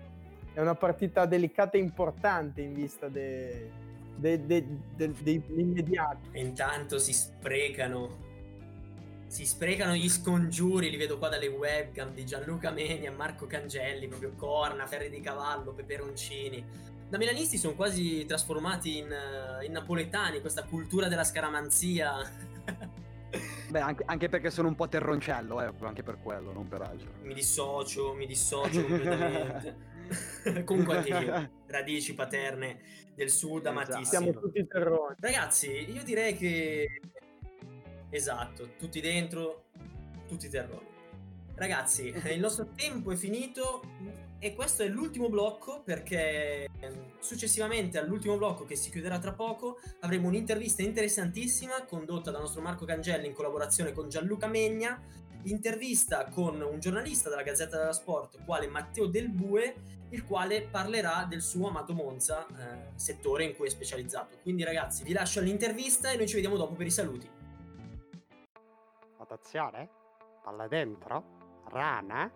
è 0.53 0.59
una 0.59 0.75
partita 0.75 1.25
delicata 1.25 1.77
e 1.77 1.79
importante 1.79 2.61
in 2.61 2.73
vista 2.73 3.07
de, 3.07 3.69
de, 4.15 4.45
de, 4.45 4.65
dell'immediato 4.95 6.29
intanto 6.33 6.99
si 6.99 7.13
sprecano 7.13 8.29
si 9.31 9.45
sprecano 9.45 9.93
gli 9.93 10.09
scongiuri, 10.09 10.89
li 10.89 10.97
vedo 10.97 11.17
qua 11.17 11.29
dalle 11.29 11.47
webcam 11.47 12.13
di 12.13 12.25
Gianluca 12.25 12.69
Meni 12.69 13.05
e 13.05 13.11
Marco 13.11 13.47
Cangelli, 13.47 14.09
proprio 14.09 14.33
corna, 14.35 14.85
ferri 14.85 15.09
di 15.09 15.21
cavallo, 15.21 15.71
peperoncini 15.71 16.65
da 17.11 17.17
milanisti 17.17 17.57
sono 17.57 17.75
quasi 17.75 18.25
trasformati 18.25 18.99
in, 18.99 19.11
eh, 19.11 19.65
in 19.65 19.73
napoletani, 19.73 20.39
questa 20.39 20.63
cultura 20.63 21.09
della 21.09 21.25
scaramanzia. 21.25 22.13
Beh, 23.67 23.79
anche, 23.79 24.03
anche, 24.05 24.29
perché 24.29 24.49
sono 24.49 24.69
un 24.69 24.75
po' 24.75 24.87
terroncello, 24.87 25.61
eh, 25.61 25.73
anche 25.81 26.03
per 26.03 26.19
quello, 26.23 26.53
non 26.53 26.69
per 26.69 26.83
altro. 26.83 27.11
Mi 27.23 27.33
dissocio, 27.33 28.13
mi 28.13 28.25
dissocio 28.25 28.85
completamente. 28.85 29.89
Comunque 30.63 30.97
anche 30.97 31.09
io, 31.09 31.51
radici 31.67 32.13
paterne 32.13 32.79
del 33.13 33.29
sud 33.29 33.65
esatto. 33.65 33.69
amatissimo. 33.69 34.05
Siamo 34.05 34.39
tutti 34.39 34.65
terroni. 34.65 35.15
Ragazzi, 35.19 35.91
io 35.91 36.03
direi 36.03 36.37
che... 36.37 37.01
Esatto, 38.09 38.75
tutti 38.77 39.01
dentro, 39.01 39.65
tutti 40.29 40.47
terroni. 40.47 40.87
Ragazzi, 41.55 42.13
il 42.31 42.39
nostro 42.39 42.69
tempo 42.73 43.11
è 43.11 43.17
finito 43.17 43.81
E 44.43 44.55
questo 44.55 44.81
è 44.81 44.87
l'ultimo 44.87 45.29
blocco 45.29 45.83
perché 45.83 46.67
ehm, 46.79 47.19
successivamente 47.19 47.99
all'ultimo 47.99 48.37
blocco 48.37 48.65
che 48.65 48.75
si 48.75 48.89
chiuderà 48.89 49.19
tra 49.19 49.33
poco 49.33 49.79
avremo 49.99 50.29
un'intervista 50.29 50.81
interessantissima 50.81 51.85
condotta 51.85 52.31
dal 52.31 52.41
nostro 52.41 52.59
Marco 52.59 52.83
Cangelli 52.83 53.27
in 53.27 53.33
collaborazione 53.33 53.93
con 53.93 54.09
Gianluca 54.09 54.47
Megna, 54.47 54.99
intervista 55.43 56.25
con 56.25 56.59
un 56.59 56.79
giornalista 56.79 57.29
della 57.29 57.43
Gazzetta 57.43 57.77
dello 57.77 57.91
Sport 57.91 58.43
quale 58.43 58.65
Matteo 58.65 59.05
Del 59.05 59.29
Bue, 59.29 59.75
il 60.09 60.25
quale 60.25 60.63
parlerà 60.63 61.27
del 61.29 61.43
suo 61.43 61.67
amato 61.67 61.93
Monza, 61.93 62.47
eh, 62.47 62.89
settore 62.95 63.43
in 63.43 63.55
cui 63.55 63.67
è 63.67 63.69
specializzato. 63.69 64.39
Quindi 64.41 64.63
ragazzi 64.63 65.03
vi 65.03 65.13
lascio 65.13 65.37
all'intervista 65.37 66.09
e 66.09 66.17
noi 66.17 66.27
ci 66.27 66.33
vediamo 66.33 66.57
dopo 66.57 66.73
per 66.73 66.87
i 66.87 66.91
saluti. 66.91 67.29
Attenzione, 69.19 69.87
palla 70.43 70.67
dentro, 70.67 71.61
rana 71.69 72.27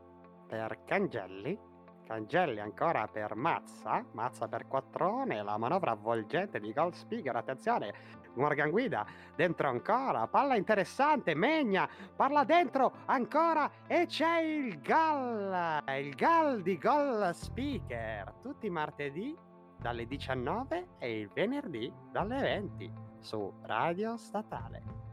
per 0.47 0.83
Cangelli 0.85 1.73
Cangelli 2.05 2.59
ancora 2.59 3.07
per 3.07 3.35
Mazza, 3.35 4.05
Mazza 4.11 4.47
per 4.47 4.67
Quattrone, 4.67 5.43
la 5.43 5.57
manovra 5.57 5.91
avvolgente 5.91 6.59
di 6.59 6.71
Gold 6.71 6.93
Speaker, 6.93 7.35
attenzione, 7.35 7.93
Morgan 8.35 8.69
Guida, 8.69 9.05
dentro 9.35 9.67
ancora, 9.67 10.27
palla 10.27 10.55
interessante, 10.55 11.35
Megna, 11.35 11.89
parla 12.15 12.43
dentro 12.43 12.91
ancora 13.05 13.69
e 13.87 14.05
c'è 14.05 14.39
il 14.39 14.79
gol, 14.81 15.83
il 15.97 16.15
gol 16.15 16.61
di 16.61 16.77
Gold 16.77 17.31
Speaker, 17.31 18.33
tutti 18.41 18.67
i 18.67 18.69
martedì 18.69 19.35
dalle 19.79 20.05
19 20.05 20.87
e 20.99 21.19
il 21.19 21.29
venerdì 21.33 21.91
dalle 22.11 22.39
20 22.39 22.91
su 23.19 23.51
Radio 23.63 24.15
Statale. 24.17 25.04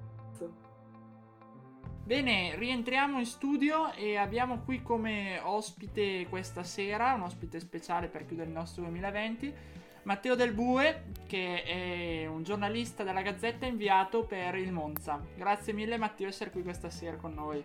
Bene, 2.04 2.56
rientriamo 2.56 3.20
in 3.20 3.26
studio 3.26 3.92
e 3.92 4.16
abbiamo 4.16 4.58
qui 4.64 4.82
come 4.82 5.38
ospite 5.38 6.26
questa 6.28 6.64
sera, 6.64 7.14
un 7.14 7.22
ospite 7.22 7.60
speciale 7.60 8.08
per 8.08 8.26
chiudere 8.26 8.48
il 8.48 8.54
nostro 8.54 8.82
2020, 8.82 9.54
Matteo 10.02 10.34
Del 10.34 10.52
Bue, 10.52 11.04
che 11.28 11.62
è 11.62 12.26
un 12.26 12.42
giornalista 12.42 13.04
della 13.04 13.22
Gazzetta 13.22 13.66
inviato 13.66 14.24
per 14.24 14.56
il 14.56 14.72
Monza. 14.72 15.24
Grazie 15.36 15.72
mille 15.72 15.96
Matteo 15.96 16.26
di 16.26 16.32
essere 16.32 16.50
qui 16.50 16.64
questa 16.64 16.90
sera 16.90 17.16
con 17.16 17.34
noi. 17.34 17.64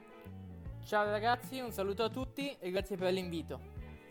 Ciao 0.85 1.09
ragazzi, 1.09 1.59
un 1.59 1.71
saluto 1.71 2.03
a 2.03 2.09
tutti 2.09 2.55
e 2.59 2.69
grazie 2.69 2.95
per 2.95 3.11
l'invito. 3.11 3.59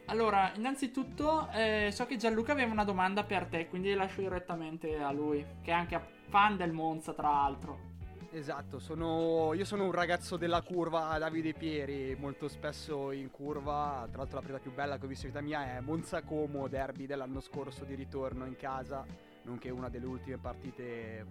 Allora, 0.06 0.50
innanzitutto 0.56 1.48
eh, 1.52 1.90
so 1.92 2.04
che 2.04 2.16
Gianluca 2.16 2.50
aveva 2.50 2.72
una 2.72 2.84
domanda 2.84 3.22
per 3.22 3.46
te, 3.46 3.68
quindi 3.68 3.94
lascio 3.94 4.22
direttamente 4.22 4.98
a 4.98 5.12
lui, 5.12 5.46
che 5.62 5.70
è 5.70 5.74
anche 5.74 6.00
fan 6.28 6.56
del 6.56 6.72
Monza 6.72 7.12
tra 7.12 7.30
l'altro. 7.30 7.94
Esatto, 8.32 8.78
sono, 8.78 9.54
io 9.54 9.64
sono 9.64 9.84
un 9.84 9.92
ragazzo 9.92 10.36
della 10.36 10.60
curva 10.60 11.16
Davide 11.18 11.54
Pieri, 11.54 12.16
molto 12.18 12.48
spesso 12.48 13.12
in 13.12 13.30
curva, 13.30 14.06
tra 14.10 14.18
l'altro 14.18 14.36
la 14.36 14.42
presa 14.42 14.58
più 14.58 14.72
bella 14.72 14.98
che 14.98 15.04
ho 15.04 15.08
visto 15.08 15.26
in 15.26 15.32
vita 15.32 15.42
mia 15.42 15.76
è 15.76 15.80
Monza 15.80 16.22
Como 16.22 16.68
Derby 16.68 17.06
dell'anno 17.06 17.40
scorso 17.40 17.84
di 17.84 17.94
ritorno 17.94 18.44
in 18.44 18.56
casa, 18.56 19.06
nonché 19.44 19.70
una 19.70 19.88
delle 19.88 20.06
ultime 20.06 20.38
partite 20.38 21.26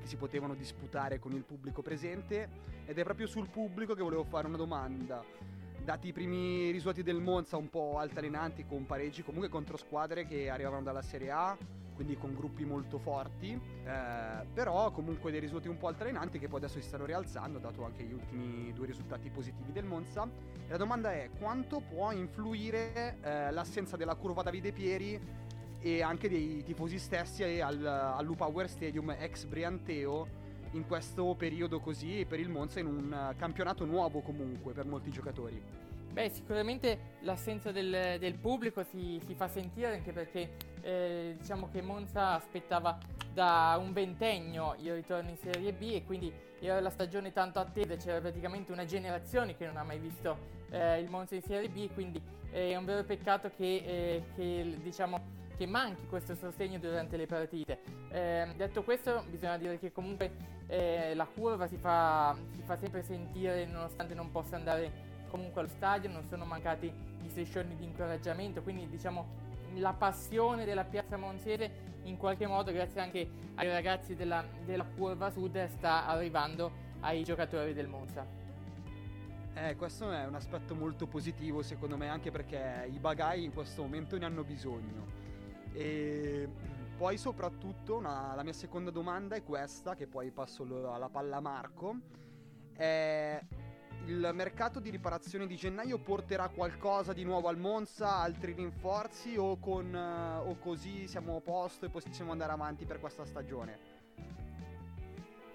che 0.00 0.06
si 0.06 0.16
potevano 0.16 0.54
disputare 0.54 1.18
con 1.18 1.32
il 1.32 1.44
pubblico 1.44 1.82
presente 1.82 2.48
ed 2.86 2.98
è 2.98 3.04
proprio 3.04 3.26
sul 3.26 3.48
pubblico 3.48 3.94
che 3.94 4.02
volevo 4.02 4.24
fare 4.24 4.46
una 4.46 4.56
domanda. 4.56 5.22
Dati 5.82 6.08
i 6.08 6.12
primi 6.12 6.70
risultati 6.70 7.02
del 7.02 7.20
Monza 7.20 7.58
un 7.58 7.68
po' 7.68 7.98
altalenanti 7.98 8.66
con 8.66 8.86
pareggi 8.86 9.22
comunque 9.22 9.48
contro 9.48 9.76
squadre 9.76 10.26
che 10.26 10.48
arrivavano 10.48 10.82
dalla 10.82 11.02
Serie 11.02 11.30
A, 11.30 11.56
quindi 12.00 12.16
con 12.16 12.34
gruppi 12.34 12.64
molto 12.64 12.96
forti, 12.96 13.52
eh, 13.52 14.46
però 14.54 14.90
comunque 14.90 15.30
dei 15.30 15.38
risultati 15.38 15.68
un 15.68 15.76
po' 15.76 15.88
altalenanti 15.88 16.38
che 16.38 16.48
poi 16.48 16.56
adesso 16.60 16.80
si 16.80 16.86
stanno 16.86 17.04
rialzando, 17.04 17.58
dato 17.58 17.84
anche 17.84 18.04
gli 18.04 18.14
ultimi 18.14 18.72
due 18.72 18.86
risultati 18.86 19.28
positivi 19.28 19.70
del 19.70 19.84
Monza. 19.84 20.26
E 20.66 20.70
la 20.70 20.78
domanda 20.78 21.12
è 21.12 21.28
quanto 21.38 21.80
può 21.80 22.10
influire 22.12 23.18
eh, 23.20 23.50
l'assenza 23.50 23.98
della 23.98 24.14
curva 24.14 24.40
Davide 24.40 24.72
Pieri 24.72 25.20
e 25.78 26.02
anche 26.02 26.30
dei 26.30 26.62
tifosi 26.62 26.98
stessi 26.98 27.60
al, 27.60 27.84
al 27.84 28.34
Power 28.34 28.70
Stadium 28.70 29.10
ex 29.10 29.44
Brianteo 29.44 30.26
in 30.70 30.86
questo 30.86 31.34
periodo 31.34 31.80
così 31.80 32.24
per 32.26 32.40
il 32.40 32.48
Monza 32.48 32.80
in 32.80 32.86
un 32.86 33.34
campionato 33.36 33.84
nuovo 33.84 34.20
comunque 34.20 34.72
per 34.72 34.86
molti 34.86 35.10
giocatori. 35.10 35.79
Beh, 36.12 36.28
sicuramente 36.30 37.16
l'assenza 37.20 37.70
del, 37.70 38.16
del 38.18 38.34
pubblico 38.34 38.82
si, 38.82 39.20
si, 39.24 39.34
fa 39.34 39.46
sentire 39.46 39.94
anche 39.94 40.12
perché 40.12 40.56
eh, 40.80 41.36
diciamo 41.38 41.68
che 41.70 41.80
Monza 41.82 42.34
aspettava 42.34 42.98
da 43.32 43.78
un 43.80 43.92
ventennio 43.92 44.74
il 44.80 44.94
ritorno 44.94 45.30
in 45.30 45.36
Serie 45.36 45.72
B 45.72 45.92
e 45.94 46.04
quindi 46.04 46.32
era 46.58 46.80
la 46.80 46.90
stagione 46.90 47.32
tanto 47.32 47.60
attesa, 47.60 47.94
c'era 47.96 48.20
praticamente 48.20 48.72
una 48.72 48.84
generazione 48.84 49.56
che 49.56 49.66
non 49.66 49.76
ha 49.76 49.84
mai 49.84 49.98
visto 49.98 50.36
eh, 50.70 50.98
il 50.98 51.08
Monza 51.08 51.36
in 51.36 51.42
Serie 51.42 51.68
B, 51.68 51.88
quindi 51.94 52.20
è 52.50 52.74
un 52.74 52.84
vero 52.84 53.04
peccato 53.04 53.50
che, 53.56 53.82
eh, 53.86 54.22
che, 54.34 54.78
diciamo, 54.82 55.38
che 55.56 55.66
manchi 55.66 56.06
questo 56.06 56.34
sostegno 56.34 56.78
durante 56.78 57.16
le 57.16 57.26
partite. 57.26 57.80
Eh, 58.10 58.48
detto 58.56 58.82
questo, 58.82 59.24
bisogna 59.30 59.56
dire 59.56 59.78
che 59.78 59.92
comunque 59.92 60.32
eh, 60.66 61.14
la 61.14 61.26
curva 61.26 61.68
si 61.68 61.76
fa, 61.76 62.36
si 62.54 62.62
fa 62.62 62.76
sempre 62.76 63.02
sentire 63.02 63.64
nonostante 63.66 64.14
non 64.14 64.30
possa 64.30 64.56
andare 64.56 65.09
comunque 65.30 65.60
allo 65.60 65.70
stadio, 65.70 66.10
non 66.10 66.24
sono 66.26 66.44
mancati 66.44 66.92
gli 67.20 67.28
striscioni 67.28 67.76
di 67.76 67.84
incoraggiamento, 67.84 68.62
quindi 68.62 68.88
diciamo 68.88 69.48
la 69.74 69.92
passione 69.92 70.64
della 70.64 70.84
piazza 70.84 71.16
monzese 71.16 71.88
in 72.04 72.16
qualche 72.16 72.46
modo 72.46 72.72
grazie 72.72 73.00
anche 73.00 73.30
ai 73.54 73.68
ragazzi 73.68 74.14
della, 74.16 74.44
della 74.64 74.84
curva 74.84 75.30
sud 75.30 75.64
sta 75.66 76.06
arrivando 76.06 76.88
ai 77.00 77.22
giocatori 77.22 77.72
del 77.72 77.88
Monza. 77.88 78.26
Eh, 79.54 79.76
questo 79.76 80.10
è 80.10 80.26
un 80.26 80.34
aspetto 80.34 80.74
molto 80.74 81.06
positivo 81.06 81.62
secondo 81.62 81.96
me 81.96 82.08
anche 82.08 82.30
perché 82.30 82.88
i 82.90 82.98
bagai 82.98 83.44
in 83.44 83.52
questo 83.52 83.82
momento 83.82 84.16
ne 84.18 84.24
hanno 84.24 84.44
bisogno. 84.44 85.18
E 85.72 86.48
poi 86.96 87.16
soprattutto 87.16 87.96
una, 87.96 88.34
la 88.34 88.42
mia 88.42 88.52
seconda 88.52 88.90
domanda 88.90 89.34
è 89.36 89.42
questa, 89.42 89.94
che 89.94 90.06
poi 90.06 90.30
passo 90.30 90.64
la 90.64 91.08
palla 91.10 91.36
a 91.36 91.40
Marco. 91.40 91.96
È 92.72 93.40
il 94.06 94.30
mercato 94.32 94.80
di 94.80 94.90
riparazione 94.90 95.46
di 95.46 95.56
gennaio 95.56 95.98
porterà 95.98 96.48
qualcosa 96.48 97.12
di 97.12 97.24
nuovo 97.24 97.48
al 97.48 97.58
Monza, 97.58 98.16
altri 98.16 98.52
rinforzi 98.52 99.36
o, 99.36 99.58
con, 99.58 99.92
uh, 99.92 100.48
o 100.48 100.56
così 100.58 101.06
siamo 101.06 101.36
a 101.36 101.40
posto 101.40 101.86
e 101.86 101.88
possiamo 101.90 102.32
andare 102.32 102.52
avanti 102.52 102.84
per 102.84 102.98
questa 102.98 103.24
stagione? 103.24 103.98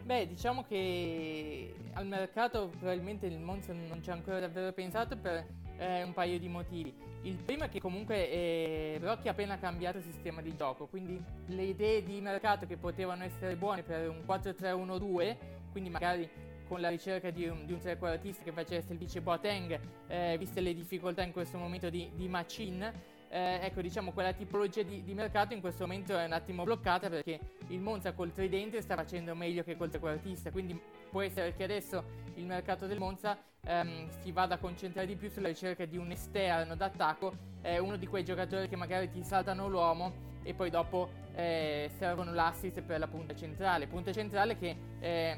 Beh, 0.03 0.27
diciamo 0.27 0.63
che 0.63 1.73
al 1.93 2.05
mercato 2.05 2.69
probabilmente 2.77 3.25
il 3.25 3.39
Monza 3.39 3.73
non 3.73 4.03
ci 4.03 4.11
ha 4.11 4.13
ancora 4.13 4.39
davvero 4.39 4.71
pensato 4.71 5.17
per 5.17 5.43
eh, 5.77 6.03
un 6.03 6.13
paio 6.13 6.37
di 6.37 6.47
motivi. 6.47 6.93
Il 7.23 7.37
primo 7.37 7.63
è 7.63 7.69
che 7.69 7.81
comunque 7.81 8.29
eh, 8.29 8.99
Rocchi 9.01 9.27
ha 9.27 9.31
appena 9.31 9.57
cambiato 9.57 9.97
il 9.97 10.03
sistema 10.03 10.41
di 10.41 10.55
gioco, 10.55 10.85
quindi 10.85 11.19
le 11.47 11.63
idee 11.63 12.03
di 12.03 12.21
mercato 12.21 12.67
che 12.67 12.77
potevano 12.77 13.23
essere 13.23 13.55
buone 13.55 13.81
per 13.81 14.07
un 14.07 14.21
4-3-1-2, 14.27 15.37
quindi 15.71 15.89
magari 15.89 16.29
con 16.67 16.81
la 16.81 16.89
ricerca 16.89 17.29
di 17.29 17.47
un, 17.47 17.65
di 17.65 17.73
un 17.73 17.79
trequartista 17.79 18.43
che 18.43 18.51
facesse 18.51 18.93
il 18.93 18.99
vice 18.99 19.21
Boateng, 19.21 19.79
eh, 20.07 20.35
viste 20.37 20.61
le 20.61 20.73
difficoltà 20.73 21.23
in 21.23 21.31
questo 21.31 21.57
momento 21.57 21.89
di, 21.89 22.09
di 22.15 22.27
Machin. 22.27 22.91
Eh, 23.29 23.59
ecco, 23.61 23.81
diciamo, 23.81 24.11
quella 24.11 24.33
tipologia 24.33 24.83
di, 24.83 25.03
di, 25.03 25.13
mercato 25.13 25.53
in 25.53 25.59
questo 25.59 25.85
momento 25.85 26.17
è 26.17 26.25
un 26.25 26.31
attimo 26.31 26.63
bloccata 26.63 27.09
perché 27.09 27.39
il 27.67 27.79
Monza 27.79 28.13
col 28.13 28.31
tridente 28.31 28.81
sta 28.81 28.95
facendo 28.95 29.35
meglio 29.35 29.63
che 29.63 29.75
col 29.75 29.89
trequartista, 29.89 30.51
quindi 30.51 30.79
può 31.09 31.21
essere 31.21 31.53
che 31.53 31.63
adesso 31.63 32.03
il 32.35 32.45
mercato 32.45 32.85
del 32.85 32.99
Monza 32.99 33.37
ehm, 33.65 34.09
si 34.21 34.31
vada 34.31 34.55
a 34.55 34.57
concentrare 34.57 35.07
di 35.07 35.15
più 35.15 35.29
sulla 35.29 35.47
ricerca 35.47 35.85
di 35.85 35.97
un 35.97 36.11
esterno 36.11 36.75
d'attacco, 36.75 37.35
eh, 37.61 37.79
uno 37.79 37.97
di 37.97 38.07
quei 38.07 38.23
giocatori 38.23 38.69
che 38.69 38.75
magari 38.75 39.09
ti 39.09 39.23
saltano 39.23 39.67
l'uomo 39.67 40.33
e 40.43 40.53
poi 40.53 40.69
dopo 40.69 41.09
eh, 41.33 41.89
servono 41.97 42.31
l'assist 42.31 42.81
per 42.81 42.99
la 42.99 43.07
punta 43.07 43.35
centrale, 43.35 43.87
punta 43.87 44.13
centrale 44.13 44.57
che 44.57 44.75
eh, 44.99 45.37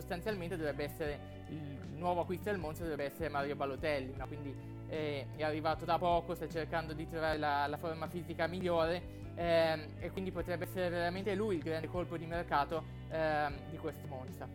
sostanzialmente 0.00 0.56
dovrebbe 0.56 0.84
essere 0.84 1.18
il 1.48 1.96
nuovo 1.96 2.20
acquisto 2.20 2.50
del 2.50 2.58
Monza 2.58 2.82
dovrebbe 2.82 3.04
essere 3.04 3.30
Mario 3.30 3.56
Balotelli, 3.56 4.14
no? 4.14 4.26
quindi 4.26 4.54
eh, 4.88 5.26
è 5.36 5.42
arrivato 5.42 5.84
da 5.84 5.98
poco, 5.98 6.34
sta 6.34 6.46
cercando 6.48 6.92
di 6.92 7.08
trovare 7.08 7.38
la, 7.38 7.66
la 7.66 7.78
forma 7.78 8.06
fisica 8.06 8.46
migliore 8.46 9.24
eh, 9.34 9.88
e 9.98 10.10
quindi 10.10 10.30
potrebbe 10.30 10.64
essere 10.64 10.90
veramente 10.90 11.34
lui 11.34 11.56
il 11.56 11.62
grande 11.62 11.88
colpo 11.88 12.16
di 12.18 12.26
mercato 12.26 12.84
eh, 13.08 13.48
di 13.70 13.78
questo 13.78 14.06
Monza. 14.06 14.46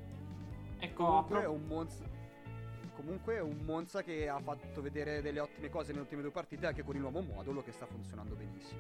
Ecco, 0.78 1.06
comunque 1.06 1.42
è 1.42 1.48
un 1.48 1.66
Monza 1.66 2.20
comunque 2.94 3.40
un 3.40 3.58
Monza 3.64 4.04
che 4.04 4.28
ha 4.28 4.40
fatto 4.40 4.82
vedere 4.82 5.22
delle 5.22 5.40
ottime 5.40 5.70
cose 5.70 5.90
nelle 5.90 6.02
ultime 6.02 6.22
due 6.22 6.32
partite 6.32 6.68
anche 6.68 6.84
con 6.84 6.94
il 6.94 7.02
nuovo 7.02 7.22
modulo 7.22 7.64
che 7.64 7.72
sta 7.72 7.86
funzionando 7.88 8.36
benissimo 8.36 8.80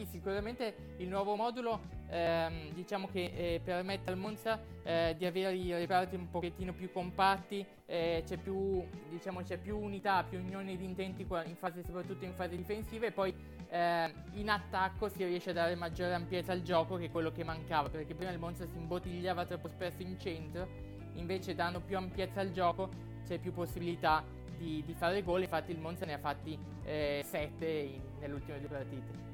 sì, 0.00 0.06
sicuramente 0.06 0.94
il 0.98 1.08
nuovo 1.08 1.34
modulo 1.36 1.80
ehm, 2.08 2.72
diciamo 2.72 3.08
che 3.08 3.32
eh, 3.34 3.60
permette 3.62 4.10
al 4.10 4.16
Monza 4.16 4.58
eh, 4.82 5.14
di 5.18 5.26
avere 5.26 5.54
i 5.54 5.72
reparti 5.72 6.16
un 6.16 6.30
pochettino 6.30 6.72
più 6.72 6.90
compatti, 6.92 7.64
eh, 7.86 8.22
c'è, 8.26 8.36
più, 8.36 8.82
diciamo, 9.08 9.42
c'è 9.42 9.58
più 9.58 9.78
unità, 9.78 10.24
più 10.24 10.38
unione 10.38 10.76
di 10.76 10.84
intenti 10.84 11.26
in 11.28 11.56
fase, 11.56 11.82
soprattutto 11.84 12.24
in 12.24 12.34
fase 12.34 12.56
difensiva 12.56 13.06
e 13.06 13.12
poi 13.12 13.34
ehm, 13.68 14.12
in 14.34 14.48
attacco 14.48 15.08
si 15.08 15.24
riesce 15.24 15.50
a 15.50 15.54
dare 15.54 15.74
maggiore 15.74 16.14
ampiezza 16.14 16.52
al 16.52 16.62
gioco 16.62 16.96
che 16.96 17.10
quello 17.10 17.30
che 17.30 17.44
mancava, 17.44 17.88
perché 17.88 18.14
prima 18.14 18.30
il 18.30 18.38
Monza 18.38 18.66
si 18.66 18.76
imbottigliava 18.76 19.44
troppo 19.44 19.68
spesso 19.68 20.02
in 20.02 20.18
centro, 20.18 20.68
invece 21.14 21.54
dando 21.54 21.80
più 21.80 21.96
ampiezza 21.96 22.40
al 22.40 22.52
gioco 22.52 22.88
c'è 23.26 23.38
più 23.38 23.52
possibilità 23.52 24.24
di, 24.56 24.82
di 24.84 24.94
fare 24.94 25.22
gol, 25.22 25.42
infatti 25.42 25.72
il 25.72 25.78
Monza 25.78 26.06
ne 26.06 26.14
ha 26.14 26.18
fatti 26.18 26.58
7 26.82 28.00
nelle 28.18 28.34
ultime 28.34 28.58
due 28.60 28.68
partite. 28.68 29.29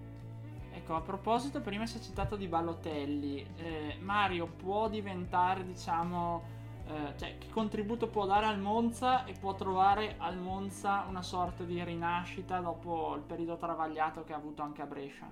Ecco, 0.87 0.94
a 0.94 1.01
proposito, 1.01 1.61
prima 1.61 1.85
si 1.85 1.99
è 1.99 2.01
citato 2.01 2.37
di 2.37 2.46
Balotelli. 2.46 3.44
Eh, 3.57 3.96
Mario 3.99 4.46
può 4.46 4.88
diventare, 4.88 5.64
diciamo, 5.64 6.44
eh, 6.87 7.18
cioè, 7.18 7.38
che 7.38 7.49
contributo 7.51 8.07
può 8.07 8.25
dare 8.25 8.46
al 8.46 8.61
Monza 8.61 9.25
e 9.25 9.33
può 9.33 9.57
trovare 9.57 10.14
al 10.18 10.38
Monza 10.38 11.05
una 11.09 11.22
sorta 11.22 11.64
di 11.64 11.83
rinascita 11.83 12.61
dopo 12.61 13.16
il 13.16 13.22
periodo 13.22 13.57
travagliato 13.57 14.22
che 14.22 14.33
ha 14.33 14.37
avuto 14.37 14.62
anche 14.62 14.81
a 14.81 14.87
Brescia? 14.87 15.29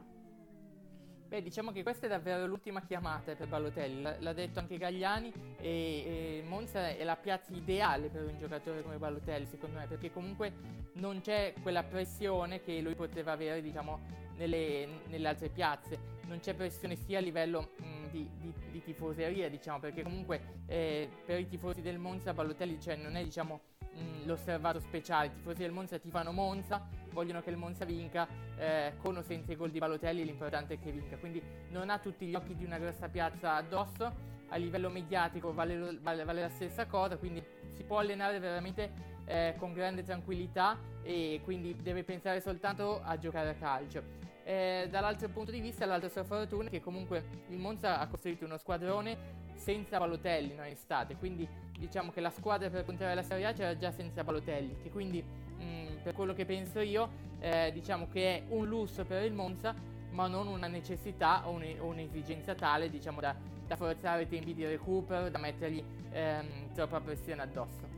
Beh, 1.29 1.41
diciamo 1.41 1.71
che 1.71 1.85
questa 1.85 2.07
è 2.07 2.09
davvero 2.09 2.47
l'ultima 2.47 2.81
chiamata 2.83 3.37
per 3.37 3.47
Balotelli, 3.47 4.03
L- 4.03 4.17
l'ha 4.19 4.33
detto 4.33 4.59
anche 4.59 4.77
Gagliani 4.77 5.33
e, 5.61 6.41
e, 6.41 6.45
Monza 6.49 6.89
è 6.89 7.05
la 7.05 7.17
piazza 7.17 7.53
ideale 7.53 8.09
per 8.09 8.25
un 8.25 8.39
giocatore 8.41 8.83
come 8.83 8.99
Balotelli, 8.99 9.47
secondo 9.47 9.79
me, 9.79 9.87
perché 9.87 10.11
comunque 10.11 10.53
non 10.95 11.21
c'è 11.21 11.55
quella 11.63 11.85
pressione 11.85 12.61
che 12.61 12.81
lui 12.81 12.97
poteva 12.97 13.33
avere, 13.33 13.63
diciamo, 13.63 14.24
nelle, 14.37 14.89
nelle 15.09 15.29
altre 15.29 15.49
piazze. 15.49 16.13
Non 16.27 16.41
c'è 16.41 16.55
pressione 16.55 16.97
sia 16.97 17.19
a 17.19 17.21
livello 17.21 17.73
mh, 17.77 18.11
di, 18.11 18.29
di, 18.41 18.53
di, 18.71 18.83
tifoseria, 18.83 19.49
diciamo, 19.49 19.79
perché 19.79 20.03
comunque 20.03 20.63
eh, 20.67 21.09
per 21.25 21.39
i 21.39 21.49
tifosi 21.49 21.83
del 21.83 21.99
Monza 21.99 22.33
Balotelli 22.33 22.81
cioè, 22.81 22.97
non 22.97 23.17
è 23.17 23.23
diciamo, 23.23 23.61
mh, 23.79 24.27
l'osservato 24.27 24.81
speciale. 24.81 25.27
I 25.27 25.33
tifosi 25.35 25.61
del 25.61 25.73
Monza 25.73 25.99
tifano 25.99 26.33
Monza, 26.33 26.89
vogliono 27.13 27.43
che 27.43 27.51
il 27.51 27.57
Monza 27.57 27.85
vinca, 27.85 28.27
eh, 28.57 28.95
con 28.99 29.17
o 29.17 29.23
senza 29.23 29.53
i 29.53 29.57
gol 29.57 29.71
di 29.71 29.79
Balotelli, 29.79 30.25
l'importante 30.25 30.75
è 30.75 30.79
che 30.79 30.91
vinca. 30.91 31.17
Quindi 31.17 31.43
non 31.71 31.91
ha 31.91 31.99
tutti 31.99 32.27
gli 32.27 32.35
occhi 32.35 32.55
di 32.55 32.65
una 32.65 32.79
grossa 32.79 33.09
piazza 33.09 33.57
addosso. 33.57 34.33
A 34.49 34.57
livello 34.57 34.89
mediatico 34.89 35.53
vale, 35.53 35.99
vale, 36.01 36.23
vale 36.25 36.41
la 36.43 36.49
stessa 36.51 36.87
cosa, 36.87 37.17
quindi 37.17 37.43
si 37.73 37.83
può 37.83 37.99
allenare 37.99 38.39
veramente 38.39 38.93
eh, 39.25 39.55
con 39.59 39.73
grande 39.73 40.03
tranquillità 40.03 40.79
e 41.03 41.41
quindi 41.43 41.75
deve 41.77 42.05
pensare 42.05 42.41
soltanto 42.41 43.01
a 43.03 43.19
giocare 43.19 43.51
a 43.51 43.55
calcio. 43.55 44.24
Eh, 44.47 44.89
dall'altro 44.91 45.29
punto 45.31 45.51
di 45.51 45.61
vista, 45.61 45.87
l'altra 45.87 46.11
sua 46.11 46.23
fortuna 46.23 46.69
è 46.69 46.71
che 46.71 46.83
comunque 46.83 47.25
il 47.49 47.59
Monza 47.59 47.99
ha 47.99 48.07
costruito 48.07 48.45
uno 48.45 48.59
squadrone 48.59 49.43
senza 49.55 49.99
Balotelli 49.99 50.55
no, 50.55 50.65
in 50.65 50.73
estate, 50.73 51.17
quindi 51.17 51.49
diciamo 51.79 52.11
che 52.11 52.21
la 52.21 52.29
squadra 52.29 52.69
per 52.69 52.85
puntare 52.85 53.15
la 53.15 53.23
Serie 53.23 53.47
A 53.47 53.53
c'era 53.53 53.75
già 53.77 53.91
senza 53.91 54.23
Balotelli, 54.23 54.77
che 54.83 54.91
quindi 54.91 55.23
mh, 55.23 56.03
per 56.03 56.13
quello 56.13 56.35
che 56.35 56.45
penso 56.45 56.81
io, 56.81 57.09
eh, 57.41 57.71
diciamo 57.73 58.07
che 58.13 58.37
è 58.37 58.43
un 58.49 58.67
lusso 58.69 59.05
per 59.07 59.23
il 59.25 59.33
Monza, 59.33 59.75
ma 60.11 60.27
non 60.27 60.47
una 60.47 60.67
necessità 60.67 61.49
o, 61.49 61.53
un, 61.53 61.65
o 61.79 61.87
un'esigenza 61.87 62.55
tale, 62.55 62.91
diciamo, 62.91 63.21
da, 63.21 63.35
da, 63.67 63.77
forzare 63.77 64.23
i 64.23 64.29
tempi 64.29 64.53
di 64.53 64.67
recupero, 64.67 65.31
da 65.31 65.39
mettergli 65.39 65.83
ehm, 66.11 66.73
troppa 66.75 67.01
pressione 67.01 67.41
addosso. 67.41 67.94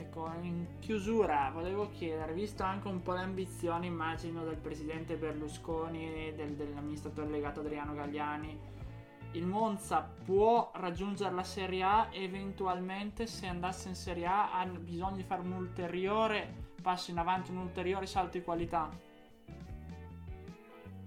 Ecco, 0.00 0.32
in 0.40 0.78
chiusura 0.78 1.50
volevo 1.52 1.90
chiedere, 1.90 2.32
visto 2.32 2.62
anche 2.62 2.88
un 2.88 3.02
po' 3.02 3.12
le 3.12 3.20
ambizioni, 3.20 3.86
immagino, 3.86 4.44
del 4.44 4.56
presidente 4.56 5.16
Berlusconi 5.16 6.28
e 6.28 6.34
del, 6.34 6.54
dell'amministratore 6.54 7.28
legato 7.28 7.60
Adriano 7.60 7.92
Gagliani, 7.92 8.58
il 9.32 9.46
Monza 9.46 10.00
può 10.24 10.72
raggiungere 10.74 11.34
la 11.34 11.42
Serie 11.42 11.82
A 11.82 12.08
eventualmente 12.12 13.26
se 13.26 13.46
andasse 13.46 13.88
in 13.88 13.94
Serie 13.94 14.26
A 14.26 14.58
ha 14.58 14.64
bisogno 14.64 15.16
di 15.16 15.22
fare 15.22 15.42
un 15.42 15.52
ulteriore 15.52 16.68
passo 16.80 17.10
in 17.10 17.18
avanti, 17.18 17.50
un 17.50 17.58
ulteriore 17.58 18.06
salto 18.06 18.38
di 18.38 18.42
qualità? 18.42 18.88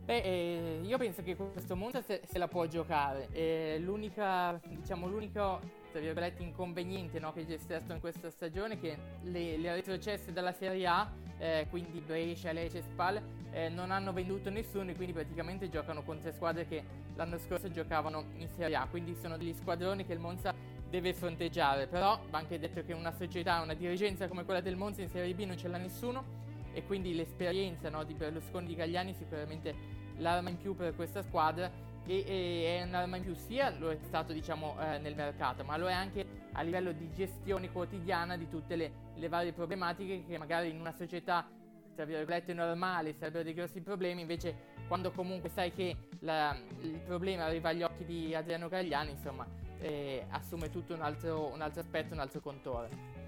Beh, 0.05 0.21
eh, 0.21 0.79
io 0.83 0.97
penso 0.99 1.23
che 1.23 1.35
questo 1.35 1.75
Monza 1.75 2.01
se, 2.01 2.21
se 2.25 2.37
la 2.37 2.47
può 2.47 2.67
giocare. 2.67 3.29
Eh, 3.31 3.79
l'unica, 3.79 4.59
diciamo, 4.67 5.07
l'unico 5.07 5.81
tra 5.93 6.01
virgolette 6.01 6.41
inconveniente 6.41 7.19
no, 7.19 7.31
che 7.31 7.45
stato 7.59 7.93
in 7.93 7.99
questa 7.99 8.31
stagione 8.31 8.79
che 8.79 8.97
le, 9.21 9.57
le 9.57 9.75
retrocesse 9.75 10.33
dalla 10.33 10.51
Serie 10.51 10.87
A 10.87 11.07
eh, 11.37 11.67
quindi 11.69 11.99
Brescia, 11.99 12.51
Lecce 12.51 12.79
e 12.79 12.81
Spal 12.81 13.21
eh, 13.51 13.69
non 13.69 13.91
hanno 13.91 14.11
venduto 14.11 14.49
nessuno 14.49 14.89
e 14.89 14.95
quindi 14.95 15.13
praticamente 15.13 15.69
giocano 15.69 16.01
contro 16.01 16.31
squadre 16.31 16.67
che 16.67 16.83
l'anno 17.15 17.37
scorso 17.37 17.69
giocavano 17.69 18.25
in 18.37 18.49
Serie 18.49 18.75
A. 18.75 18.87
Quindi 18.89 19.13
sono 19.13 19.37
degli 19.37 19.53
squadroni 19.53 20.03
che 20.03 20.13
il 20.13 20.19
Monza 20.19 20.51
deve 20.89 21.13
fronteggiare. 21.13 21.85
Però 21.85 22.19
va 22.27 22.39
anche 22.39 22.57
detto 22.57 22.83
che 22.83 22.93
una 22.93 23.11
società, 23.11 23.61
una 23.61 23.75
dirigenza 23.75 24.27
come 24.27 24.45
quella 24.45 24.61
del 24.61 24.75
Monza 24.75 25.03
in 25.03 25.09
Serie 25.09 25.35
B 25.35 25.43
non 25.45 25.57
ce 25.57 25.67
l'ha 25.67 25.77
nessuno 25.77 26.41
e 26.73 26.83
quindi 26.85 27.13
l'esperienza 27.13 27.89
no, 27.89 28.03
di 28.03 28.15
Berlusconi 28.15 28.65
di 28.65 28.73
Gagliani 28.73 29.13
sicuramente 29.13 30.01
l'arma 30.17 30.49
in 30.49 30.57
più 30.57 30.75
per 30.75 30.95
questa 30.95 31.21
squadra 31.21 31.71
e, 32.05 32.23
e, 32.25 32.79
è 32.79 32.83
un'arma 32.83 33.17
in 33.17 33.23
più 33.23 33.33
sia 33.33 33.69
lo 33.77 33.89
è 33.91 33.97
stato 34.03 34.33
diciamo 34.33 34.75
eh, 34.79 34.97
nel 34.99 35.15
mercato 35.15 35.63
ma 35.63 35.77
lo 35.77 35.87
è 35.87 35.93
anche 35.93 36.25
a 36.53 36.61
livello 36.61 36.91
di 36.91 37.09
gestione 37.13 37.71
quotidiana 37.71 38.37
di 38.37 38.49
tutte 38.49 38.75
le, 38.75 38.91
le 39.15 39.27
varie 39.27 39.53
problematiche 39.53 40.23
che 40.25 40.37
magari 40.37 40.69
in 40.69 40.79
una 40.79 40.91
società 40.91 41.47
tra 41.95 42.05
virgolette 42.05 42.53
normale 42.53 43.13
sarebbero 43.13 43.43
dei 43.43 43.53
grossi 43.53 43.81
problemi 43.81 44.21
invece 44.21 44.71
quando 44.87 45.11
comunque 45.11 45.49
sai 45.49 45.71
che 45.71 45.95
la, 46.19 46.55
il 46.81 46.99
problema 47.05 47.45
arriva 47.45 47.69
agli 47.69 47.83
occhi 47.83 48.05
di 48.05 48.35
Adriano 48.35 48.67
Gagliani 48.67 49.11
insomma 49.11 49.45
eh, 49.79 50.25
assume 50.29 50.69
tutto 50.69 50.93
un 50.93 51.01
altro, 51.01 51.51
un 51.53 51.61
altro 51.61 51.81
aspetto 51.81 52.13
un 52.13 52.19
altro 52.19 52.39
contorno 52.39 53.21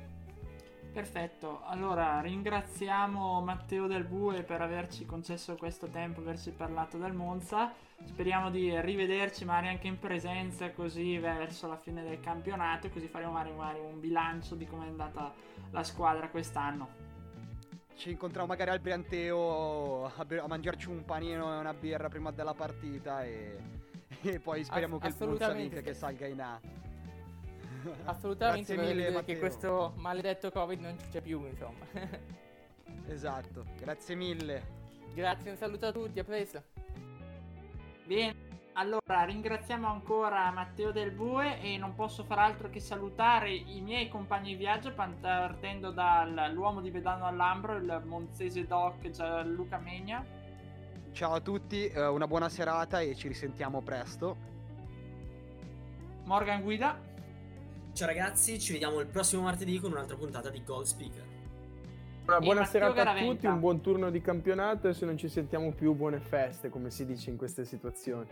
Perfetto, 0.95 1.61
allora 1.65 2.21
ringraziamo 2.21 3.41
Matteo 3.41 3.85
Del 3.85 4.05
Bue 4.05 4.43
per 4.43 4.61
averci 4.61 5.05
concesso 5.05 5.57
questo 5.57 5.89
tempo, 5.89 6.21
averci 6.21 6.51
parlato 6.51 6.97
del 6.97 7.11
Monza. 7.11 7.73
Speriamo 8.03 8.49
di 8.49 8.79
rivederci 8.81 9.45
magari 9.45 9.69
anche 9.69 9.87
in 9.87 9.97
presenza 9.99 10.71
così 10.71 11.17
verso 11.17 11.67
la 11.67 11.77
fine 11.77 12.03
del 12.03 12.19
campionato, 12.19 12.89
così 12.89 13.07
faremo 13.07 13.31
magari 13.31 13.79
un 13.79 13.99
bilancio 13.99 14.55
di 14.55 14.65
come 14.65 14.85
è 14.85 14.89
andata 14.89 15.33
la 15.71 15.83
squadra 15.83 16.29
quest'anno. 16.29 17.03
Ci 17.95 18.11
incontriamo 18.11 18.47
magari 18.47 18.71
al 18.71 18.79
Brianteo 18.79 20.05
a, 20.05 20.13
a 20.17 20.47
mangiarci 20.47 20.89
un 20.89 21.05
panino 21.05 21.53
e 21.53 21.59
una 21.59 21.73
birra 21.73 22.09
prima 22.09 22.31
della 22.31 22.53
partita 22.53 23.23
e, 23.23 23.57
e 24.21 24.39
poi 24.39 24.63
speriamo 24.63 24.97
Ass- 24.97 25.17
che 25.17 25.23
il 25.23 25.29
Monza 25.29 25.51
vinca, 25.51 25.81
che 25.81 25.93
salga 25.93 26.25
in 26.27 26.41
A. 26.41 26.59
Assolutamente, 28.05 28.75
grazie 28.75 28.93
mille, 28.93 29.23
che 29.23 29.39
questo 29.39 29.93
maledetto 29.97 30.51
Covid 30.51 30.79
non 30.79 30.97
c'è 31.09 31.21
più, 31.21 31.45
insomma. 31.45 31.85
esatto, 33.07 33.65
grazie 33.77 34.15
mille. 34.15 34.83
Grazie, 35.13 35.51
un 35.51 35.57
saluto 35.57 35.85
a 35.85 35.91
tutti, 35.91 36.19
a 36.19 36.23
presto. 36.23 36.74
Bene, 38.05 38.35
allora 38.73 39.23
ringraziamo 39.23 39.87
ancora 39.87 40.51
Matteo 40.51 40.91
Del 40.91 41.09
Bue 41.09 41.59
e 41.59 41.75
non 41.77 41.95
posso 41.95 42.23
far 42.23 42.37
altro 42.37 42.69
che 42.69 42.79
salutare 42.79 43.51
i 43.51 43.81
miei 43.81 44.09
compagni 44.09 44.49
di 44.49 44.57
viaggio 44.57 44.93
partendo 44.93 45.89
dall'uomo 45.89 46.81
di 46.81 46.91
Vedano 46.91 47.25
all'Ambro, 47.25 47.77
il 47.77 48.03
monzese 48.05 48.67
doc 48.67 49.09
Gianluca 49.09 49.79
Megna. 49.79 50.23
Ciao 51.13 51.33
a 51.33 51.39
tutti, 51.39 51.87
eh, 51.87 52.05
una 52.05 52.27
buona 52.27 52.47
serata 52.47 52.99
e 52.99 53.15
ci 53.15 53.27
risentiamo 53.27 53.81
presto. 53.81 54.37
Morgan 56.25 56.61
Guida. 56.61 56.99
Ciao 57.93 58.07
ragazzi, 58.07 58.59
ci 58.59 58.73
vediamo 58.73 58.99
il 58.99 59.07
prossimo 59.07 59.41
martedì 59.41 59.79
con 59.79 59.91
un'altra 59.91 60.15
puntata 60.15 60.51
di 60.51 60.63
Gold 60.63 60.85
Speaker. 60.85 61.24
Una 62.27 62.39
buona 62.39 62.65
serata 62.65 63.11
a 63.11 63.15
tutti, 63.15 63.45
un 63.45 63.59
buon 63.59 63.81
turno 63.81 64.09
di 64.09 64.19
campionato 64.19 64.87
e 64.87 64.93
se 64.93 65.05
non 65.05 65.15
ci 65.15 65.29
sentiamo 65.29 65.71
più 65.71 65.93
buone 65.93 66.19
feste, 66.19 66.69
come 66.69 66.89
si 66.89 67.05
dice 67.05 67.29
in 67.29 67.37
queste 67.37 67.65
situazioni. 67.65 68.27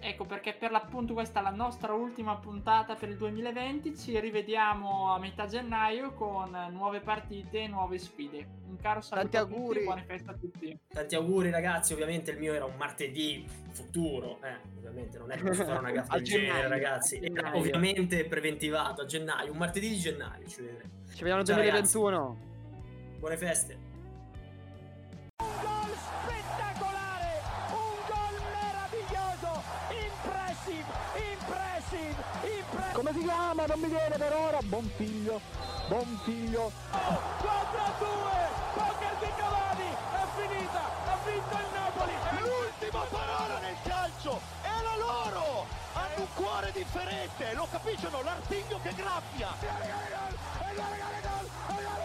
Ecco 0.00 0.24
perché 0.24 0.54
per 0.54 0.70
l'appunto 0.70 1.12
questa 1.12 1.40
è 1.40 1.42
la 1.42 1.50
nostra 1.50 1.92
ultima 1.92 2.36
puntata 2.36 2.94
per 2.94 3.08
il 3.08 3.16
2020, 3.16 3.96
ci 3.96 4.18
rivediamo 4.18 5.12
a 5.12 5.18
metà 5.18 5.46
gennaio 5.46 6.12
con 6.12 6.56
nuove 6.70 7.00
partite 7.00 7.62
e 7.62 7.66
nuove 7.66 7.98
sfide. 7.98 8.46
Un 8.68 8.76
caro 8.76 9.00
saluto 9.00 9.28
Tanti 9.28 9.52
auguri. 9.52 9.82
buone 9.82 10.04
feste 10.04 10.30
a 10.30 10.34
tutti. 10.34 10.78
Tanti 10.88 11.14
auguri 11.16 11.50
ragazzi, 11.50 11.92
ovviamente 11.92 12.30
il 12.30 12.38
mio 12.38 12.54
era 12.54 12.64
un 12.64 12.76
martedì 12.78 13.44
futuro, 13.72 14.38
eh, 14.42 14.56
ovviamente 14.76 15.18
non 15.18 15.30
è 15.32 15.36
che 15.36 15.42
posso 15.42 15.64
fare 15.64 15.78
una 15.78 15.90
gaffa 15.92 16.14
del 16.14 16.24
genere 16.24 16.68
ragazzi, 16.68 17.20
era 17.20 17.54
ovviamente 17.54 18.24
preventivato 18.24 19.02
a 19.02 19.04
gennaio, 19.04 19.50
un 19.52 19.58
martedì 19.58 19.88
di 19.90 19.98
gennaio 19.98 20.46
ci 20.46 20.62
vedremo. 20.62 20.90
Ci 21.08 21.24
vediamo 21.24 21.36
nel 21.38 21.46
Ciao, 21.46 21.56
2021. 21.56 22.16
Ragazzi. 22.16 22.47
Buone 23.18 23.36
feste. 23.36 23.76
Come 32.92 33.12
si 33.12 33.22
chiama? 33.22 33.64
Non 33.66 33.80
mi 33.80 33.88
viene 33.88 34.16
per 34.16 34.32
ora. 34.32 34.58
Buon 34.62 34.90
figlio. 34.96 35.40
Buon 35.88 36.20
figlio. 36.24 36.62
Oh, 36.90 37.20
4 37.38 37.78
a 37.78 37.92
2. 37.98 38.06
Poker 38.74 39.14
di 39.20 39.30
Cavani. 39.36 39.90
È 40.12 40.24
finita. 40.36 40.82
Ha 41.06 41.18
vinto 41.24 41.54
il 41.54 41.68
Napoli. 41.74 42.12
È 42.12 42.40
l'ultima 42.40 43.04
parola 43.10 43.58
nel 43.60 43.76
calcio. 43.82 44.40
È 44.62 44.82
la 44.82 44.96
loro. 44.96 45.66
Hanno 45.94 46.20
un 46.20 46.26
cuore 46.34 46.72
differente. 46.72 47.52
Lo 47.54 47.66
capiscono? 47.70 48.22
L'artiglio 48.22 48.80
che 48.82 48.92
graffia. 48.94 49.48
E 49.60 50.74
gol. 50.74 50.82
E 50.82 51.82
gol. 51.82 51.97